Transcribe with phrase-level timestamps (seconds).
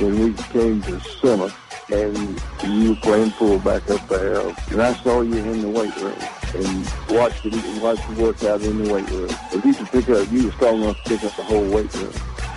[0.00, 1.50] when we came to summer
[1.92, 2.16] and
[2.64, 4.40] you were playing fullback up there,
[4.70, 6.16] and I saw you in the weight room
[6.54, 9.28] and watched you, watched you work out in the weight room.
[9.52, 11.92] If you could pick up, you were strong enough to pick up the whole weight
[11.94, 12.12] room.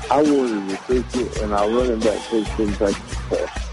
[0.09, 2.95] I wanted to recruit it, and our running back coach didn't take
[3.29, 3.72] the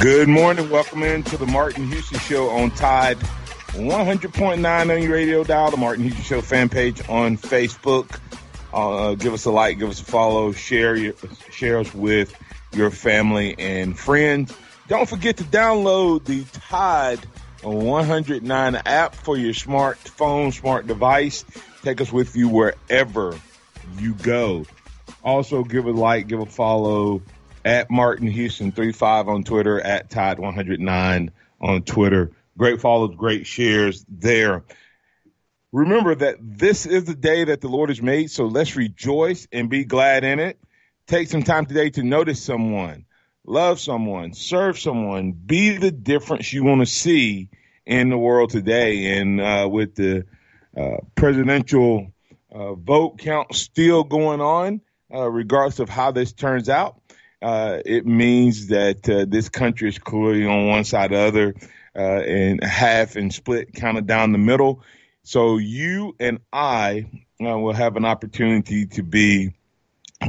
[0.00, 0.70] Good morning.
[0.70, 6.04] Welcome into the Martin Houston Show on Tide 100.9 on your radio dial, the Martin
[6.04, 8.18] Houston Show fan page on Facebook.
[8.72, 11.12] Uh, give us a like, give us a follow, share your,
[11.50, 12.34] share us with
[12.72, 14.56] your family and friends.
[14.88, 17.20] Don't forget to download the Tide
[17.60, 21.44] 109 app for your smartphone, smart device.
[21.82, 23.38] Take us with you wherever
[23.98, 24.64] you go.
[25.22, 27.20] Also, give a like, give a follow
[27.64, 31.30] at Martin Houston 35 on Twitter, at Tide 109
[31.60, 32.30] on Twitter.
[32.56, 34.64] Great follows, great shares there.
[35.72, 39.70] Remember that this is the day that the Lord has made, so let's rejoice and
[39.70, 40.58] be glad in it.
[41.06, 43.04] Take some time today to notice someone,
[43.44, 47.48] love someone, serve someone, be the difference you want to see
[47.86, 49.18] in the world today.
[49.18, 50.24] And uh, with the
[50.76, 52.12] uh, presidential
[52.50, 54.80] uh, vote count still going on,
[55.12, 57.00] uh, regardless of how this turns out,
[57.42, 61.54] uh, it means that uh, this country is clearly on one side or the other
[61.96, 64.82] uh, and half and split kind of down the middle.
[65.22, 67.06] So you and I
[67.40, 69.54] uh, will have an opportunity to be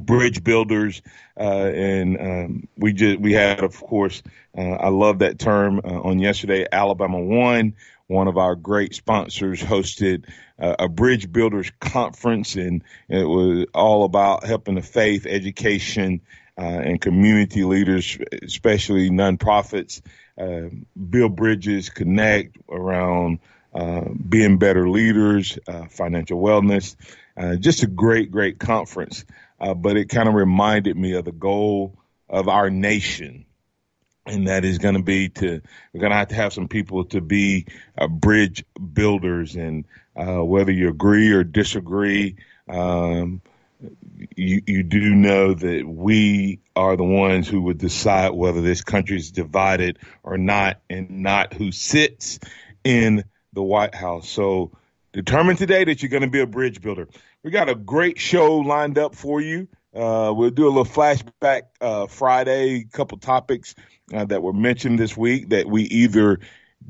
[0.03, 1.01] bridge builders,
[1.37, 4.23] uh, and um, we just we had, of course,
[4.57, 6.65] uh, I love that term on yesterday.
[6.71, 7.75] Alabama won.
[8.07, 10.25] One of our great sponsors hosted
[10.59, 16.21] a bridge builders conference, and it was all about helping the faith, education,
[16.57, 20.01] uh, and community leaders, especially nonprofits,
[20.37, 20.69] uh,
[21.09, 23.39] build bridges, connect around
[23.73, 26.95] uh, being better leaders, uh, financial wellness.
[27.37, 29.25] Uh, just a great, great conference.
[29.59, 31.97] Uh, but it kind of reminded me of the goal
[32.27, 33.45] of our nation.
[34.25, 35.61] And that is going to be to,
[35.93, 37.65] we're going to have to have some people to be
[38.09, 38.63] bridge
[38.93, 39.55] builders.
[39.55, 39.85] And
[40.15, 42.35] whether you agree or disagree,
[42.67, 43.41] um,
[44.35, 49.17] you, you do know that we are the ones who would decide whether this country
[49.17, 52.39] is divided or not, and not who sits
[52.83, 54.29] in the White House.
[54.29, 54.71] So
[55.13, 57.07] determine today that you're going to be a bridge builder.
[57.43, 59.67] We got a great show lined up for you.
[59.93, 63.75] Uh, we'll do a little flashback uh, Friday, couple topics
[64.13, 66.39] uh, that were mentioned this week that we either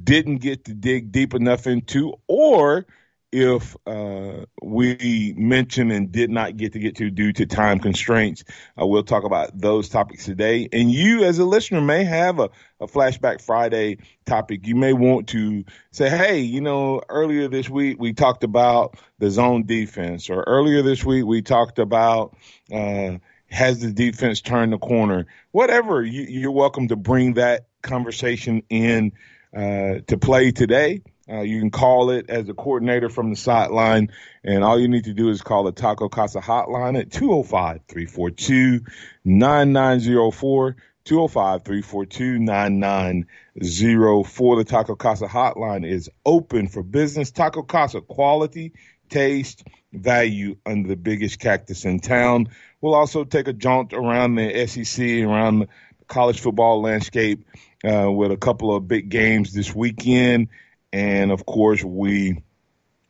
[0.03, 2.85] didn't get to dig deep enough into or–
[3.31, 8.43] if uh, we mentioned and did not get to get to due to time constraints.
[8.79, 10.67] Uh, we'll talk about those topics today.
[10.71, 12.49] And you, as a listener, may have a,
[12.79, 14.67] a Flashback Friday topic.
[14.67, 19.29] You may want to say, hey, you know, earlier this week we talked about the
[19.29, 22.35] zone defense, or earlier this week we talked about.
[22.71, 23.17] Uh,
[23.49, 25.27] has the defense turned the corner?
[25.51, 29.11] Whatever, you, you're welcome to bring that conversation in
[29.53, 31.01] uh, to play today.
[31.29, 34.11] Uh, you can call it as a coordinator from the sideline,
[34.43, 38.81] and all you need to do is call the Taco Casa hotline at 205 342
[39.23, 40.75] 9904.
[41.03, 44.55] 205 342 9904.
[44.55, 47.31] The Taco Casa hotline is open for business.
[47.31, 48.73] Taco Casa, quality,
[49.09, 52.49] taste, value under the biggest cactus in town.
[52.81, 55.67] We'll also take a jaunt around the SEC, around the
[56.07, 57.45] college football landscape
[57.83, 60.49] uh, with a couple of big games this weekend
[60.93, 62.41] and of course we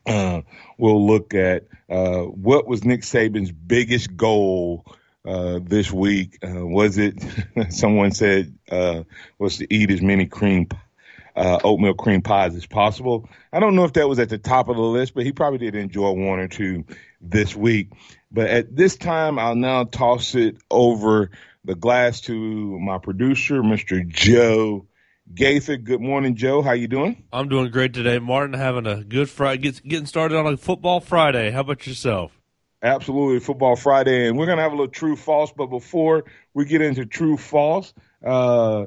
[0.06, 0.42] uh,
[0.78, 4.84] will look at uh, what was Nick Saban's biggest goal
[5.24, 6.38] uh, this week.
[6.44, 7.22] Uh, was it
[7.70, 9.04] someone said uh,
[9.38, 10.68] was to eat as many cream
[11.36, 13.28] uh, oatmeal cream pies as possible?
[13.52, 15.58] I don't know if that was at the top of the list, but he probably
[15.58, 16.84] did enjoy one or two
[17.20, 17.90] this week.
[18.30, 21.30] But at this time, I'll now toss it over
[21.64, 22.34] the glass to
[22.80, 24.06] my producer, Mr.
[24.06, 24.86] Joe
[25.34, 25.76] Gaither.
[25.76, 26.62] Good morning, Joe.
[26.62, 27.24] How you doing?
[27.32, 28.54] I'm doing great today, Martin.
[28.54, 31.50] Having a good Friday, getting started on a football Friday.
[31.50, 32.32] How about yourself?
[32.82, 35.52] Absolutely, football Friday, and we're gonna have a little true false.
[35.56, 38.86] But before we get into true false, uh,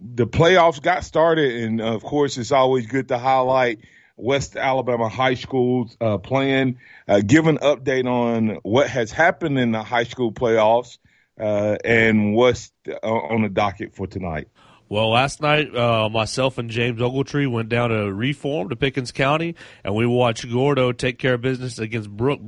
[0.00, 3.78] the playoffs got started, and of course, it's always good to highlight
[4.16, 6.78] West Alabama high schools uh, playing.
[7.06, 10.98] Uh, give an update on what has happened in the high school playoffs
[11.40, 14.48] uh, and what's uh, on the docket for tonight.
[14.90, 19.54] Well, last night, uh, myself and James Ogletree went down to Reform to Pickens County,
[19.84, 22.40] and we watched Gordo take care of business against Brook,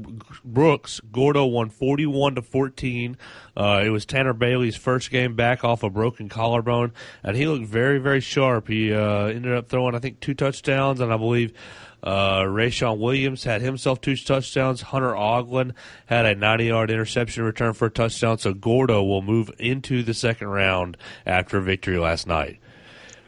[0.42, 1.02] Brooks.
[1.12, 3.18] Gordo won 41 to 14.
[3.54, 7.66] Uh, it was Tanner Bailey's first game back off a broken collarbone, and he looked
[7.66, 8.68] very, very sharp.
[8.68, 11.52] He uh, ended up throwing, I think, two touchdowns, and I believe
[12.02, 14.80] uh, Rayshon Williams had himself two touchdowns.
[14.80, 15.74] Hunter Oglin
[16.06, 18.38] had a 90 yard interception return for a touchdown.
[18.38, 22.58] So Gordo will move into the second round after victory last night.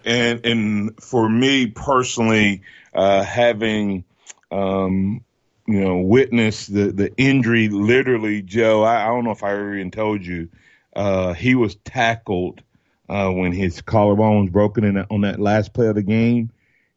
[0.05, 4.05] And and for me personally, uh, having
[4.51, 5.25] um,
[5.67, 8.83] you know witnessed the the injury, literally, Joe.
[8.83, 10.49] I, I don't know if I even told you,
[10.97, 12.63] uh, he was tackled
[13.09, 16.51] uh, when his collarbone was broken in on that last play of the game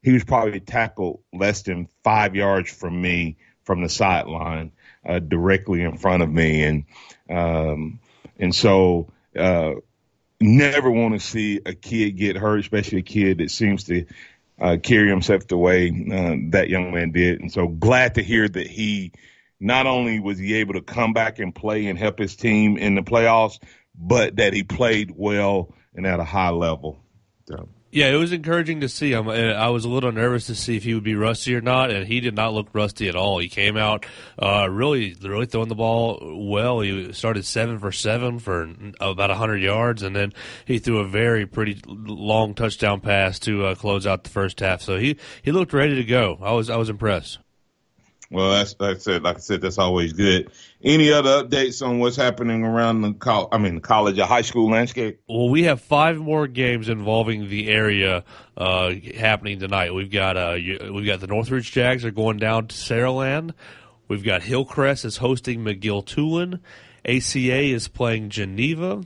[0.05, 4.71] he was probably tackled less than five yards from me from the sideline,
[5.03, 6.85] uh, directly in front of me, and
[7.27, 7.99] um,
[8.37, 9.71] and so uh,
[10.39, 14.05] never want to see a kid get hurt, especially a kid that seems to
[14.61, 17.41] uh, carry himself the way uh, that young man did.
[17.41, 19.11] And so glad to hear that he
[19.59, 22.93] not only was he able to come back and play and help his team in
[22.93, 23.57] the playoffs,
[23.95, 26.99] but that he played well and at a high level.
[27.47, 27.69] So.
[27.95, 29.29] Yeah, it was encouraging to see him.
[29.29, 32.05] I was a little nervous to see if he would be rusty or not, and
[32.05, 33.39] he did not look rusty at all.
[33.39, 34.05] He came out
[34.37, 36.81] uh, really, really throwing the ball well.
[36.81, 38.69] He started seven for seven for
[38.99, 40.33] about hundred yards, and then
[40.65, 44.81] he threw a very pretty long touchdown pass to uh, close out the first half.
[44.81, 46.37] So he he looked ready to go.
[46.41, 47.39] I was I was impressed.
[48.31, 49.23] Well, that's that's it.
[49.23, 50.51] Like I said, that's always good.
[50.83, 54.69] Any other updates on what's happening around the col- I mean, college or high school
[54.71, 55.21] landscape?
[55.27, 58.23] Well, we have five more games involving the area
[58.57, 59.93] uh, happening tonight.
[59.93, 63.53] We've got uh, we've got the Northridge Jags are going down to Saraland.
[64.07, 66.59] We've got Hillcrest is hosting McGill Toolen.
[67.05, 69.03] ACA is playing Geneva.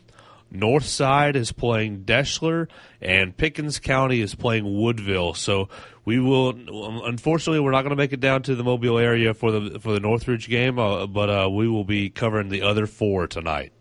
[0.53, 2.67] Northside is playing Deshler,
[3.01, 5.35] and Pickens County is playing Woodville.
[5.35, 5.69] So
[6.09, 7.05] we will.
[7.05, 9.93] Unfortunately, we're not going to make it down to the Mobile area for the for
[9.93, 13.73] the Northridge game, uh, but uh, we will be covering the other four tonight.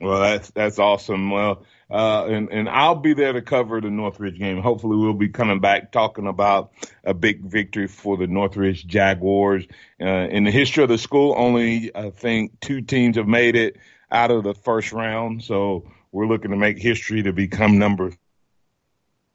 [0.00, 1.30] Well, that's that's awesome.
[1.30, 4.62] Well, uh, and and I'll be there to cover the Northridge game.
[4.62, 6.70] Hopefully, we'll be coming back talking about
[7.02, 9.66] a big victory for the Northridge Jaguars.
[10.00, 13.78] Uh, in the history of the school, only I think two teams have made it
[14.12, 15.42] out of the first round.
[15.42, 18.12] So we're looking to make history to become number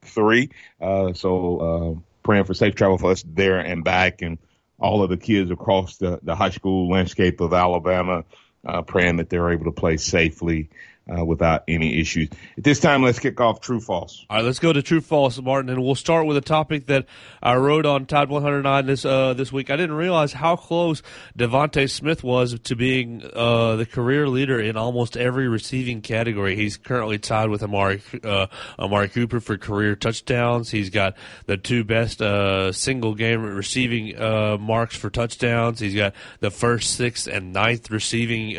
[0.04, 0.50] three.
[0.80, 4.38] Uh, so uh, praying for safe travel for us there and back, and
[4.78, 8.24] all of the kids across the, the high school landscape of Alabama,
[8.66, 10.70] uh, praying that they're able to play safely
[11.10, 12.28] uh, without any issues.
[12.56, 14.24] At this time, let's kick off true false.
[14.30, 17.06] All right, let's go to true false, Martin, and we'll start with a topic that
[17.42, 19.70] I wrote on Tide 109 this uh, this week.
[19.70, 21.02] I didn't realize how close
[21.36, 26.54] DeVonta Smith was to being uh, the career leader in almost every receiving category.
[26.56, 28.46] He's currently tied with Amari uh,
[28.78, 30.70] Amari Cooper for career touchdowns.
[30.70, 31.16] He's got
[31.46, 35.80] the two best uh, single game receiving uh, marks for touchdowns.
[35.80, 38.52] He's got the first, sixth, and ninth receiving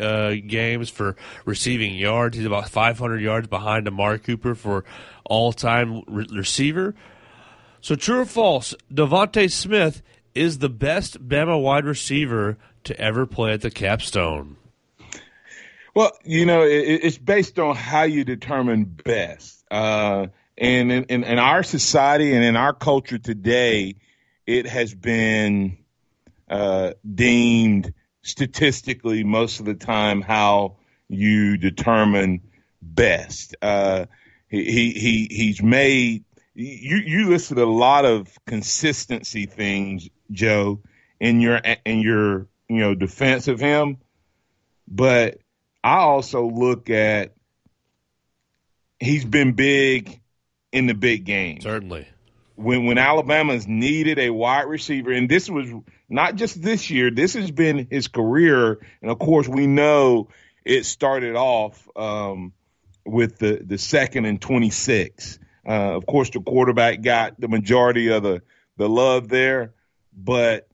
[0.46, 2.38] games for receiving yards yards.
[2.38, 4.84] He's about 500 yards behind Amari Cooper for
[5.24, 6.94] all-time re- receiver.
[7.80, 8.74] So true or false?
[8.92, 10.02] DeVonta Smith
[10.34, 14.56] is the best Bama wide receiver to ever play at the capstone.
[15.94, 19.64] Well, you know, it, it's based on how you determine best.
[19.70, 20.26] Uh,
[20.58, 23.96] and in, in, in, our society and in our culture today,
[24.46, 25.78] it has been
[26.48, 30.76] uh, deemed statistically most of the time how
[31.14, 32.42] you determine
[32.82, 33.56] best.
[33.62, 34.06] Uh,
[34.48, 40.80] he, he, he's made, you, you listed a lot of consistency things, Joe,
[41.18, 43.98] in your, in your, you know, defense of him.
[44.86, 45.38] But
[45.82, 47.34] I also look at,
[49.00, 50.20] he's been big
[50.72, 51.60] in the big game.
[51.60, 52.06] Certainly.
[52.56, 55.68] When, when Alabama's needed a wide receiver, and this was
[56.08, 58.78] not just this year, this has been his career.
[59.02, 60.28] And of course, we know
[60.64, 62.52] it started off um,
[63.04, 65.38] with the, the second and 26.
[65.66, 68.42] Uh, of course, the quarterback got the majority of the,
[68.76, 69.74] the love there.
[70.16, 70.68] But,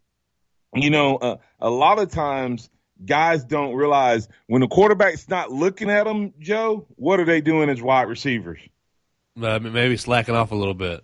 [0.74, 2.68] you know, uh, a lot of times
[3.04, 7.70] guys don't realize when the quarterback's not looking at them, Joe, what are they doing
[7.70, 8.60] as wide receivers?
[9.42, 11.02] uh, maybe slacking off a little bit.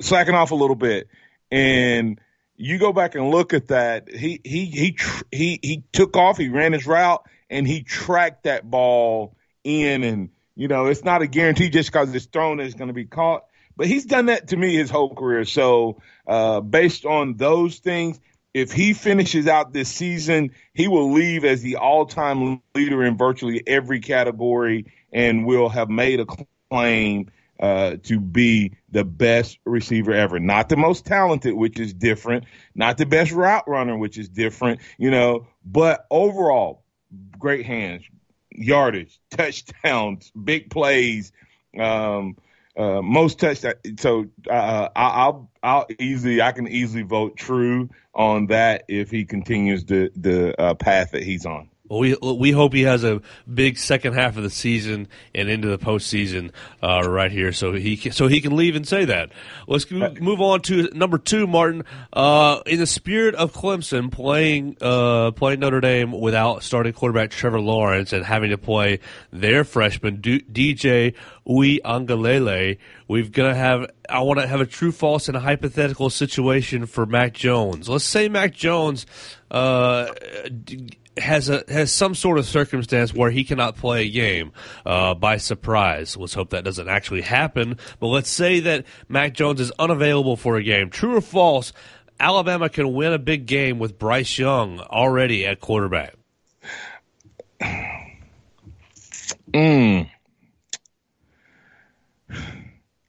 [0.00, 1.08] Slacking off a little bit,
[1.50, 2.20] and
[2.56, 4.08] you go back and look at that.
[4.08, 4.96] He he he
[5.30, 6.36] he he took off.
[6.36, 10.02] He ran his route and he tracked that ball in.
[10.04, 13.06] And you know, it's not a guarantee just because it's thrown it's going to be
[13.06, 13.44] caught.
[13.76, 15.44] But he's done that to me his whole career.
[15.44, 18.20] So uh, based on those things,
[18.52, 23.62] if he finishes out this season, he will leave as the all-time leader in virtually
[23.66, 26.26] every category and will have made a
[26.70, 30.38] claim uh, to be the best receiver ever.
[30.38, 32.44] Not the most talented, which is different.
[32.76, 34.80] Not the best route runner, which is different.
[34.98, 36.83] You know, but overall,
[37.38, 38.04] great hands,
[38.50, 41.32] yardage, touchdowns, big plays.
[41.78, 42.36] Um,
[42.76, 43.76] uh, most touchdowns.
[43.98, 49.84] So uh, I'll I'll easily I can easily vote true on that if he continues
[49.84, 51.68] the the uh, path that he's on.
[51.86, 53.20] Well, we we hope he has a
[53.52, 56.50] big second half of the season and into the postseason
[56.82, 59.32] uh, right here, so he can, so he can leave and say that.
[59.68, 61.84] Let's move on to number two, Martin.
[62.10, 67.60] Uh, in the spirit of Clemson playing uh, playing Notre Dame without starting quarterback Trevor
[67.60, 69.00] Lawrence and having to play
[69.30, 71.14] their freshman D- DJ
[71.46, 73.90] Uiagalelei, we're gonna have.
[74.08, 77.90] I want to have a true false and a hypothetical situation for Mac Jones.
[77.90, 79.04] Let's say Mac Jones
[79.50, 80.08] uh,
[81.16, 84.52] has a has some sort of circumstance where he cannot play a game
[84.84, 86.16] uh, by surprise.
[86.16, 87.78] Let's hope that doesn't actually happen.
[88.00, 90.90] But let's say that Mac Jones is unavailable for a game.
[90.90, 91.72] True or false?
[92.18, 96.14] Alabama can win a big game with Bryce Young already at quarterback.
[99.52, 100.10] Mm.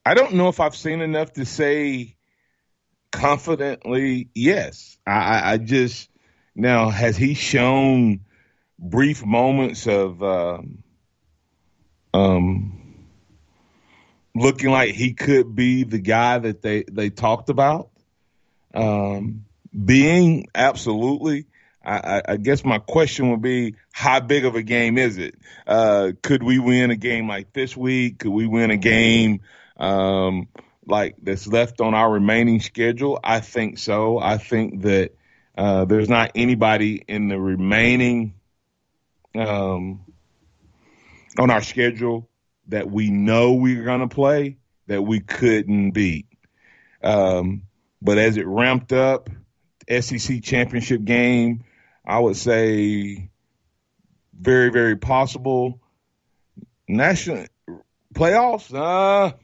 [0.04, 2.14] I don't know if I've seen enough to say
[3.10, 4.96] confidently yes.
[5.04, 6.08] I, I just
[6.56, 8.20] now, has he shown
[8.78, 10.82] brief moments of um,
[12.14, 13.04] um,
[14.34, 17.90] looking like he could be the guy that they, they talked about?
[18.74, 19.44] Um,
[19.84, 21.46] being absolutely.
[21.84, 25.36] I, I, guess my question would be, how big of a game is it?
[25.68, 28.18] Uh, could we win a game like this week?
[28.18, 29.42] Could we win a game
[29.76, 30.48] um,
[30.84, 33.20] like that's left on our remaining schedule?
[33.22, 34.18] I think so.
[34.18, 35.12] I think that
[35.56, 38.34] uh, there's not anybody in the remaining
[39.34, 40.04] um,
[41.38, 42.28] on our schedule
[42.68, 46.26] that we know we're going to play that we couldn't beat.
[47.02, 47.62] Um,
[48.02, 49.30] but as it ramped up,
[49.88, 51.64] SEC championship game,
[52.04, 53.30] I would say
[54.38, 55.80] very, very possible.
[56.88, 57.46] National
[58.14, 59.36] playoffs, uh,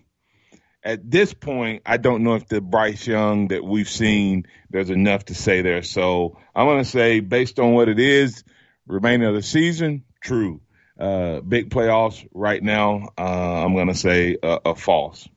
[0.84, 5.26] at this point, I don't know if the Bryce Young that we've seen, there's enough
[5.26, 5.82] to say there.
[5.82, 8.42] So I'm going to say, based on what it is,
[8.86, 10.60] remaining of the season, true.
[10.98, 15.28] Uh, big playoffs right now, uh, I'm going to say a, a false.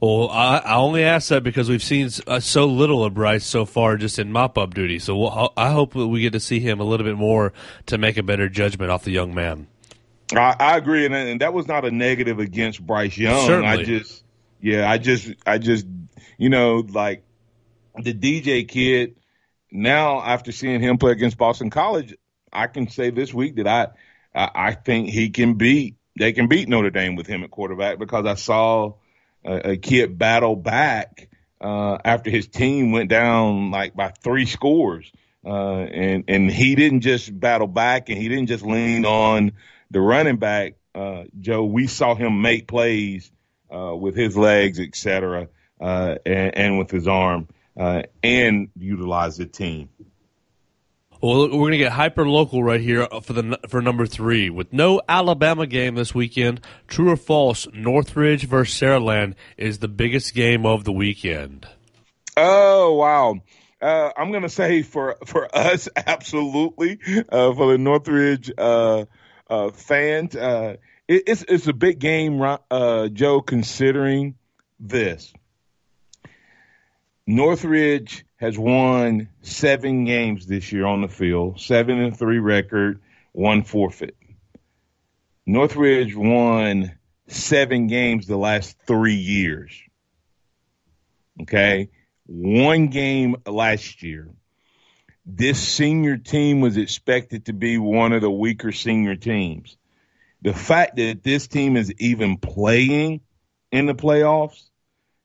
[0.00, 3.64] Well, I, I, only ask that because we've seen uh, so little of Bryce so
[3.64, 4.98] far just in mop up duty.
[4.98, 7.52] So we'll, I hope that we get to see him a little bit more
[7.86, 9.68] to make a better judgment off the young man.
[10.32, 13.46] I, I agree, and, and, that was not a negative against Bryce Young.
[13.46, 13.68] Certainly.
[13.68, 14.24] I just
[14.62, 15.86] yeah, I just, I just,
[16.38, 17.24] you know, like
[18.00, 19.16] the DJ kid.
[19.70, 22.14] Now, after seeing him play against Boston College,
[22.52, 23.88] I can say this week that I,
[24.34, 25.96] I think he can beat.
[26.18, 28.94] They can beat Notre Dame with him at quarterback because I saw
[29.44, 31.28] a, a kid battle back
[31.60, 35.10] uh, after his team went down like by three scores,
[35.44, 39.52] uh, and and he didn't just battle back and he didn't just lean on
[39.90, 40.74] the running back.
[40.94, 43.32] Uh, Joe, we saw him make plays
[43.72, 45.48] uh, with his legs, etc.,
[45.80, 49.88] uh, and, and, with his arm, uh, and utilize the team.
[51.22, 54.72] Well, we're going to get hyper local right here for the for number three with
[54.72, 56.60] no Alabama game this weekend.
[56.88, 57.68] True or false?
[57.72, 61.68] Northridge versus Saraland is the biggest game of the weekend.
[62.36, 63.36] Oh wow!
[63.80, 66.98] Uh, I'm going to say for for us, absolutely.
[67.28, 69.04] Uh, for the Northridge uh,
[69.48, 70.76] uh fans, uh,
[71.12, 73.40] it, it's it's a big game, uh, Joe.
[73.40, 74.36] Considering
[74.80, 75.32] this,
[77.26, 83.00] Northridge has won seven games this year on the field, seven and three record,
[83.32, 84.16] one forfeit.
[85.44, 86.92] Northridge won
[87.26, 89.72] seven games the last three years.
[91.42, 91.90] Okay,
[92.26, 94.28] one game last year.
[95.24, 99.76] This senior team was expected to be one of the weaker senior teams
[100.42, 103.20] the fact that this team is even playing
[103.70, 104.68] in the playoffs,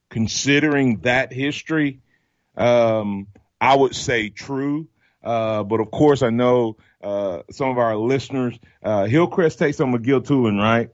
[0.10, 2.00] considering that history,
[2.56, 3.28] um,
[3.60, 4.88] I would say true.
[5.24, 8.58] Uh, but of course, I know uh, some of our listeners.
[8.82, 10.90] Uh, Hillcrest takes on McGill Toolen, right?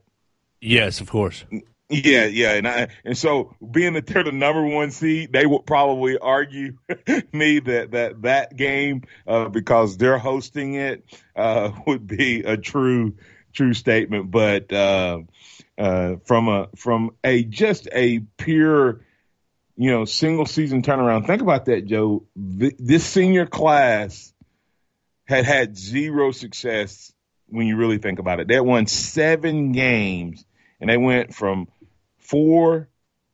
[0.60, 1.44] Yes, of course.
[1.90, 5.66] Yeah, yeah, and I, and so being that they're the number one seed, they would
[5.66, 6.78] probably argue
[7.32, 11.04] me that that that game uh, because they're hosting it
[11.36, 13.14] uh, would be a true
[13.54, 14.30] true statement.
[14.30, 15.20] But uh,
[15.78, 19.00] uh from a from a just a pure
[19.76, 22.24] you know single season turnaround, think about that, Joe.
[22.36, 24.32] This senior class
[25.24, 27.12] had had zero success
[27.48, 28.48] when you really think about it.
[28.48, 30.44] They won seven games
[30.80, 31.68] and they went from
[32.18, 32.88] four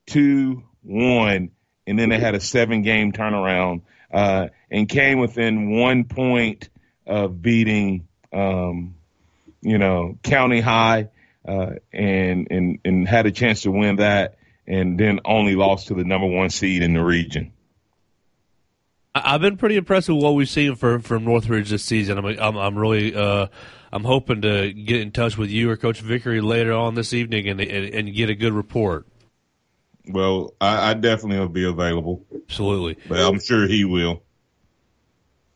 [0.09, 1.51] to one,
[1.87, 6.69] and then they had a seven game turnaround uh, and came within one point
[7.07, 8.95] of beating, um,
[9.63, 11.09] you know, County High
[11.47, 14.37] uh, and, and, and had a chance to win that
[14.67, 17.53] and then only lost to the number one seed in the region.
[19.15, 22.19] I've been pretty impressed with what we've seen for, from Northridge this season.
[22.19, 23.49] I'm, I'm, I'm really, uh,
[23.93, 27.49] I'm hoping to get in touch with you or Coach Vickery later on this evening
[27.49, 29.07] and and, and get a good report.
[30.09, 32.25] Well, I, I, definitely will be available.
[32.33, 34.23] Absolutely, but I'm sure he will.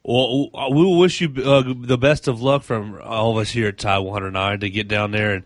[0.04, 3.68] Well, we will wish you uh, the best of luck from all of us here
[3.68, 5.44] at Tide 109 to get down there and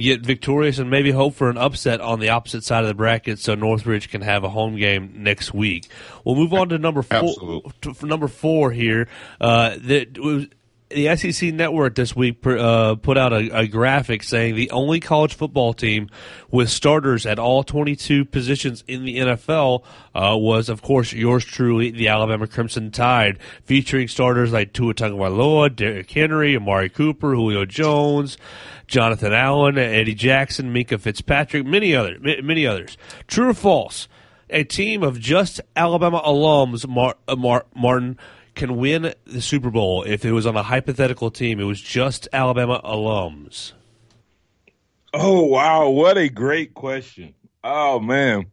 [0.00, 3.38] get victorious and maybe hope for an upset on the opposite side of the bracket
[3.38, 5.88] so Northridge can have a home game next week.
[6.24, 7.62] We'll move on to number four.
[7.82, 9.08] To, number four here.
[9.40, 10.50] Uh, that
[10.94, 15.34] the SEC Network this week uh, put out a, a, graphic saying the only college
[15.34, 16.08] football team
[16.50, 19.82] with starters at all 22 positions in the NFL
[20.14, 25.74] uh, was, of course, yours truly, the Alabama Crimson Tide, featuring starters like Tua Tagovailoa,
[25.74, 28.36] Derrick Henry, Amari Cooper, Julio Jones,
[28.86, 32.96] Jonathan Allen, Eddie Jackson, Minkah Fitzpatrick, many other, many others.
[33.26, 34.08] True or false?
[34.50, 38.18] A team of just Alabama alums, Mar- uh, Mar- Martin
[38.54, 41.60] can win the Super Bowl if it was on a hypothetical team.
[41.60, 43.72] It was just Alabama alums.
[45.14, 47.34] Oh wow, what a great question.
[47.62, 48.46] Oh man.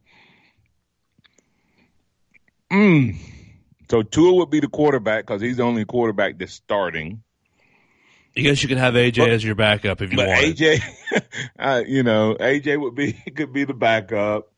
[2.71, 3.17] Mm.
[3.89, 7.23] So Tua would be the quarterback because he's the only quarterback that's starting.
[8.37, 10.29] I guess you can have AJ but, as your backup if you want.
[10.29, 10.81] AJ,
[11.57, 14.51] uh, you know, AJ would be could be the backup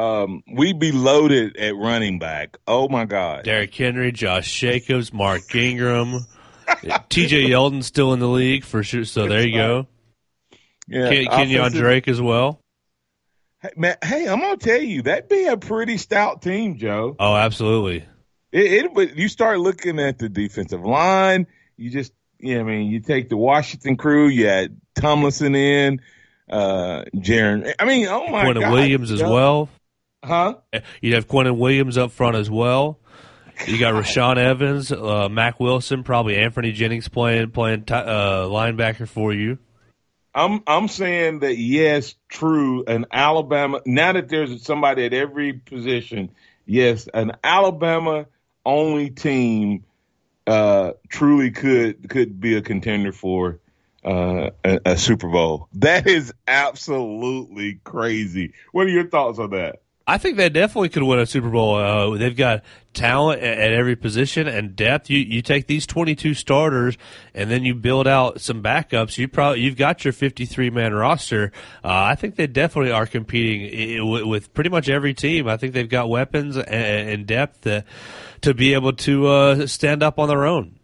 [0.00, 2.56] um, we'd be loaded at running back.
[2.66, 3.44] Oh my God.
[3.44, 6.26] Derrick Henry, Josh Jacobs, Mark Ingram,
[6.66, 9.04] TJ Yeldon's still in the league for sure.
[9.04, 9.86] So there you go.
[10.88, 12.60] Yeah, Ken- Kenyon Drake as well.
[13.60, 17.14] Hey, man, hey, I'm gonna tell you that'd be a pretty stout team, Joe.
[17.18, 18.04] Oh, absolutely.
[18.52, 21.46] It, it but you start looking at the defensive line.
[21.76, 24.28] You just, yeah, I mean, you take the Washington crew.
[24.28, 26.00] You had Tomlinson in,
[26.48, 27.72] uh, Jaron.
[27.78, 29.68] I mean, oh my Quinnen God, Williams as well.
[30.22, 30.56] Huh?
[31.00, 32.98] You have Quinnen Williams up front as well.
[33.66, 39.08] You got Rashaan Evans, uh, Mack Wilson, probably Anfernee Jennings playing playing t- uh, linebacker
[39.08, 39.58] for you.
[40.34, 42.84] I'm I'm saying that yes, true.
[42.84, 46.30] An Alabama now that there's somebody at every position,
[46.66, 48.26] yes, an Alabama
[48.64, 49.84] only team
[50.46, 53.58] uh, truly could could be a contender for
[54.04, 55.68] uh, a, a Super Bowl.
[55.74, 58.54] That is absolutely crazy.
[58.72, 59.80] What are your thoughts on that?
[60.06, 61.76] I think they definitely could win a Super Bowl.
[61.76, 65.08] Uh, they've got talent at, at, every position and depth.
[65.08, 66.98] You you take these 22 starters
[67.34, 69.18] and then you build out some backups.
[69.18, 71.52] You probably you've got your 53 man roster.
[71.84, 75.46] Uh, I think they definitely are competing with, with, pretty much every team.
[75.46, 76.66] I think they've got weapons and,
[77.10, 77.84] and depth to,
[78.40, 80.76] to be able to uh, stand up on their own.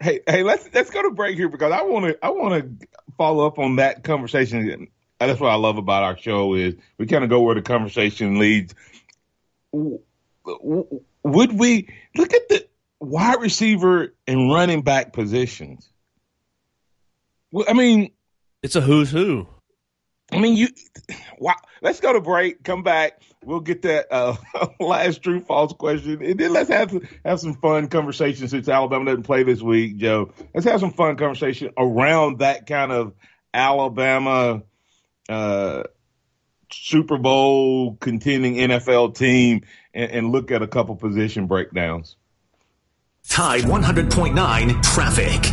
[0.00, 2.88] Hey, hey, let's let's go to break here because I want to I want to
[3.16, 4.88] follow up on that conversation
[5.26, 8.38] that's what I love about our show is we kind of go where the conversation
[8.38, 8.74] leads.
[9.72, 12.66] Would we look at the
[13.00, 15.88] wide receiver and running back positions?
[17.68, 18.12] I mean,
[18.62, 19.46] it's a who's who.
[20.32, 20.68] I mean, you.
[21.38, 21.56] Wow.
[21.82, 22.62] Let's go to break.
[22.62, 23.20] Come back.
[23.44, 24.36] We'll get that uh,
[24.80, 29.24] last true false question, and then let's have have some fun conversation since Alabama doesn't
[29.24, 30.32] play this week, Joe.
[30.54, 33.14] Let's have some fun conversation around that kind of
[33.52, 34.62] Alabama
[35.32, 35.82] uh,
[36.70, 39.62] Super Bowl contending NFL team
[39.94, 42.16] and, and look at a couple position breakdowns.
[43.28, 45.44] Tide 100.9 traffic.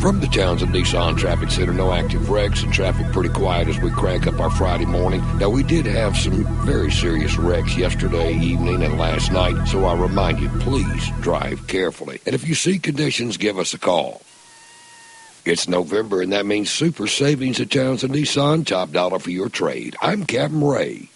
[0.00, 3.90] From the Townsend Nissan Traffic Center, no active wrecks and traffic pretty quiet as we
[3.90, 5.20] crank up our Friday morning.
[5.36, 9.94] Now, we did have some very serious wrecks yesterday evening and last night, so I
[9.94, 12.18] remind you, please drive carefully.
[12.24, 14.22] And if you see conditions, give us a call.
[15.44, 18.66] It's November, and that means super savings at Townsend Nissan.
[18.66, 19.96] Top dollar for your trade.
[20.02, 21.08] I'm Captain Ray.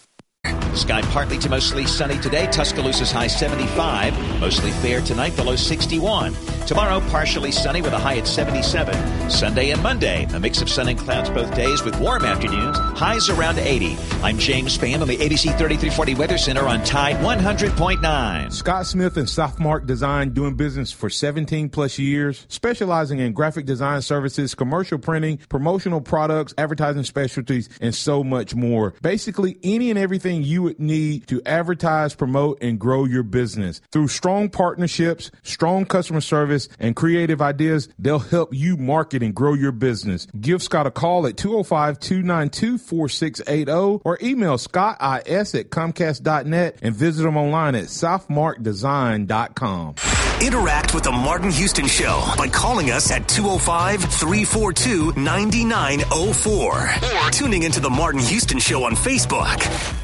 [0.74, 2.46] Sky partly to mostly sunny today.
[2.50, 4.40] Tuscaloosa's high 75.
[4.40, 6.34] Mostly fair tonight, the low 61.
[6.66, 9.28] Tomorrow, partially sunny with a high at 77.
[9.28, 12.78] Sunday and Monday, a mix of sun and clouds both days with warm afternoons.
[12.98, 13.98] Highs around 80.
[14.22, 18.50] I'm James Spann on the ABC 3340 Weather Center on Tide 100.9.
[18.50, 24.00] Scott Smith and Southmark Design doing business for 17 plus years, specializing in graphic design
[24.00, 28.94] services, commercial printing, promotional products, advertising specialties, and so much more.
[29.02, 33.82] Basically, any and everything you would need to advertise, promote, and grow your business.
[33.90, 39.54] Through strong partnerships, strong customer service, and creative ideas, they'll help you market and grow
[39.54, 40.26] your business.
[40.38, 47.22] Give Scott a call at 205 292 4680 or email scottis at comcast.net and visit
[47.22, 49.94] them online at southmarkdesign.com.
[50.40, 57.62] Interact with the Martin Houston Show by calling us at 205 342 9904 or tuning
[57.62, 60.03] into the Martin Houston Show on Facebook.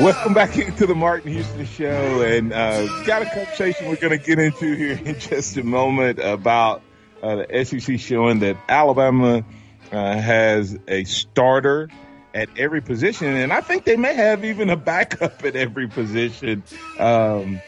[0.00, 4.24] Welcome back into the Martin Houston Show, and uh, got a conversation we're going to
[4.24, 6.80] get into here in just a moment about
[7.22, 9.44] uh, the SEC showing that Alabama
[9.92, 11.90] uh, has a starter
[12.32, 16.62] at every position, and I think they may have even a backup at every position.
[16.98, 17.60] Um,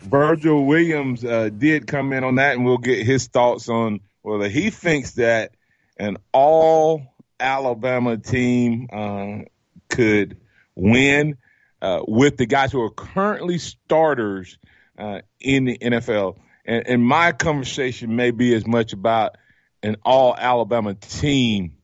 [0.00, 4.48] Virgil Williams uh, did come in on that, and we'll get his thoughts on whether
[4.48, 5.52] he thinks that
[5.98, 7.02] an all
[7.38, 9.40] Alabama team uh,
[9.90, 10.38] could
[10.74, 11.36] win
[11.82, 14.58] uh, with the guys who are currently starters
[14.98, 16.38] uh, in the NFL.
[16.64, 19.36] And, and, my conversation may be as much about
[19.82, 21.76] an all Alabama team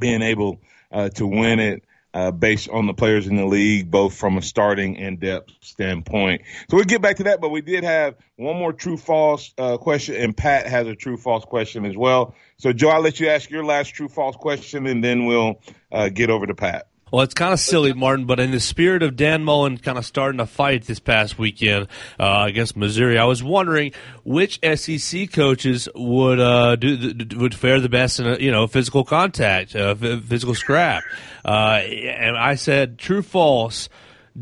[0.00, 0.60] being able
[0.90, 4.42] uh, to win it uh, based on the players in the league, both from a
[4.42, 6.42] starting and depth standpoint.
[6.70, 9.76] So we'll get back to that, but we did have one more true false uh,
[9.76, 12.34] question, and Pat has a true false question as well.
[12.56, 15.60] So, Joe, I'll let you ask your last true false question, and then we'll
[15.92, 16.88] uh, get over to Pat.
[17.10, 20.04] Well, it's kind of silly, Martin, but in the spirit of Dan Mullen kind of
[20.04, 23.92] starting a fight this past weekend uh, against Missouri, I was wondering
[24.24, 29.04] which SEC coaches would uh, do would fare the best in a, you know physical
[29.04, 31.02] contact, uh, physical scrap,
[31.44, 33.88] uh, and I said true false.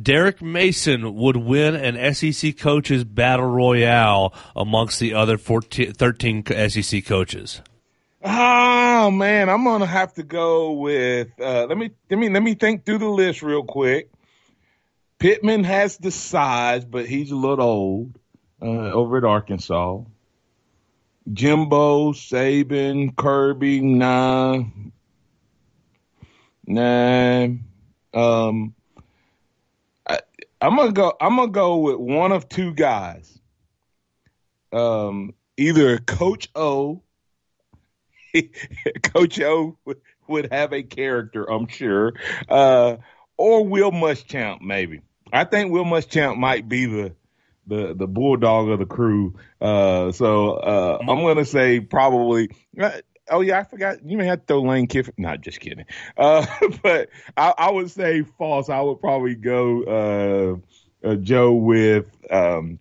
[0.00, 7.07] Derek Mason would win an SEC coaches battle royale amongst the other 14, 13 SEC
[7.07, 7.62] coaches.
[8.29, 11.29] Oh man, I'm gonna have to go with.
[11.41, 14.11] Uh, let me let me let me think through the list real quick.
[15.21, 18.19] Pittman has the size, but he's a little old
[18.61, 20.01] uh, over at Arkansas.
[21.33, 24.65] Jimbo, Saban, Kirby, nah,
[26.67, 27.49] nah.
[28.12, 28.75] Um,
[30.09, 30.19] I,
[30.61, 31.15] I'm gonna go.
[31.21, 33.39] I'm gonna go with one of two guys.
[34.73, 37.03] Um, either Coach O
[39.03, 39.77] Coach O
[40.29, 42.14] would have a character, I'm sure,
[42.49, 42.96] uh,
[43.37, 45.03] or Will Muschamp, maybe.
[45.33, 47.14] I think Will Muschamp might be the
[47.66, 49.35] the the bulldog of the crew.
[49.61, 52.51] Uh, so uh, I'm gonna say probably.
[52.81, 52.92] Uh,
[53.31, 54.05] oh yeah, I forgot.
[54.05, 55.14] You may have to throw Lane Kiffin.
[55.18, 55.87] Not just kidding.
[56.16, 56.46] Uh,
[56.83, 58.68] but I, I, would say false.
[58.68, 60.62] I would probably go
[61.03, 62.07] uh, uh, Joe with.
[62.31, 62.79] Um,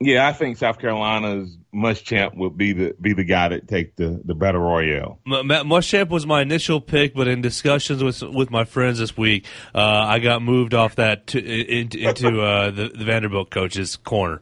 [0.00, 4.20] yeah, I think South Carolina's Muschamp would be the be the guy that take the
[4.24, 5.18] the battle royale.
[5.26, 9.80] Muschamp was my initial pick, but in discussions with with my friends this week, uh,
[9.80, 14.40] I got moved off that to, into, into uh, the, the, Vanderbilt coach's corner.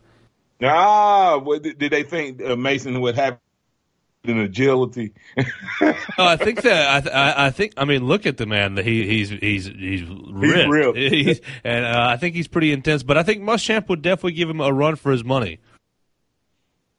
[0.63, 3.39] Ah, did they think uh, Mason would have
[4.29, 5.13] an agility?
[5.39, 8.77] oh, I think that I, I, think I mean look at the man.
[8.77, 10.97] He he's he's he's ripped.
[10.97, 13.03] He's he's, and uh, I think he's pretty intense.
[13.03, 15.59] But I think Muschamp would definitely give him a run for his money.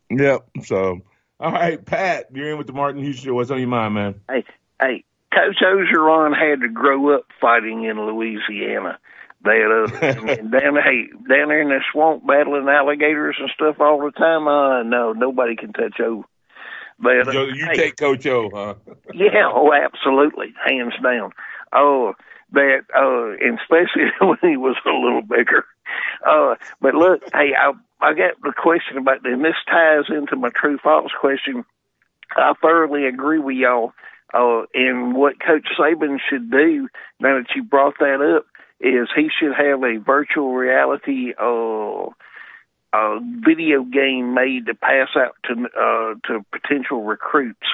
[0.09, 0.49] Yep.
[0.63, 1.01] So,
[1.39, 3.33] all right, Pat, you're in with the Martin Hughes show.
[3.33, 4.21] What's on your mind, man?
[4.29, 4.43] Hey,
[4.79, 8.99] hey, Coach Orgeron had to grow up fighting in Louisiana.
[9.43, 14.11] That uh, down hey down there in the swamp battling alligators and stuff all the
[14.11, 14.47] time.
[14.47, 16.25] Uh, no, nobody can touch O.
[16.99, 18.75] But you hey, take Coach O, huh?
[19.13, 21.31] yeah, oh, absolutely, hands down.
[21.73, 22.13] Oh,
[22.53, 25.65] that uh, and especially when he was a little bigger.
[26.27, 30.49] Uh, but look, hey, I I got the question about, and this ties into my
[30.55, 31.65] true false question.
[32.35, 33.93] I thoroughly agree with y'all.
[34.33, 38.45] Uh, and what Coach Saban should do, now that you brought that up,
[38.79, 42.09] is he should have a virtual reality uh,
[42.93, 47.67] uh, video game made to pass out to uh, to potential recruits,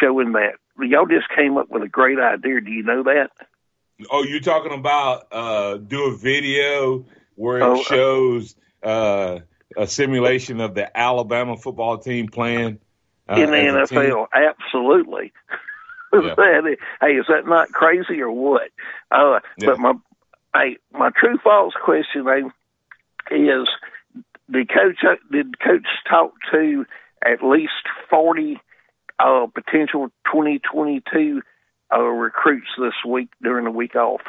[0.00, 0.54] showing that.
[0.78, 2.60] Y'all just came up with a great idea.
[2.60, 3.30] Do you know that?
[4.10, 9.38] Oh, you're talking about uh, do a video where it oh, uh, shows uh,
[9.76, 12.78] a simulation of the Alabama football team playing
[13.28, 14.26] uh, in the NFL?
[14.32, 15.32] Absolutely.
[16.12, 16.60] Yeah.
[17.00, 18.70] hey, is that not crazy or what?
[19.10, 19.66] Uh, yeah.
[19.66, 19.92] But my
[20.54, 22.24] hey, my true false question
[23.28, 23.68] hey, is
[24.50, 24.98] did coach
[25.30, 26.84] did coach talk to
[27.24, 27.72] at least
[28.10, 28.58] forty
[29.18, 31.42] uh, potential twenty twenty two
[31.92, 34.22] uh, recruits this week during the week off?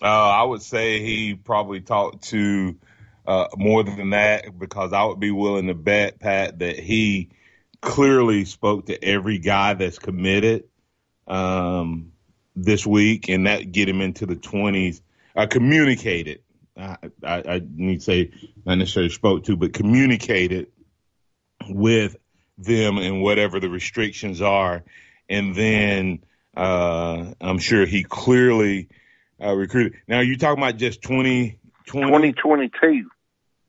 [0.00, 2.76] Uh, I would say he probably talked to
[3.26, 7.30] uh, more than that because I would be willing to bet, Pat, that he
[7.80, 10.64] clearly spoke to every guy that's committed
[11.26, 12.12] um,
[12.54, 15.00] this week and that get him into the 20s.
[15.36, 16.40] Uh, communicated.
[16.78, 18.30] I, I, I need to say,
[18.64, 20.68] not necessarily spoke to, but communicated
[21.68, 22.16] with
[22.56, 24.84] them and whatever the restrictions are.
[25.28, 26.24] And then
[26.56, 28.88] uh, I'm sure he clearly
[29.42, 29.94] uh, recruited.
[30.06, 33.10] Now you talking about just 20, 20, 2022.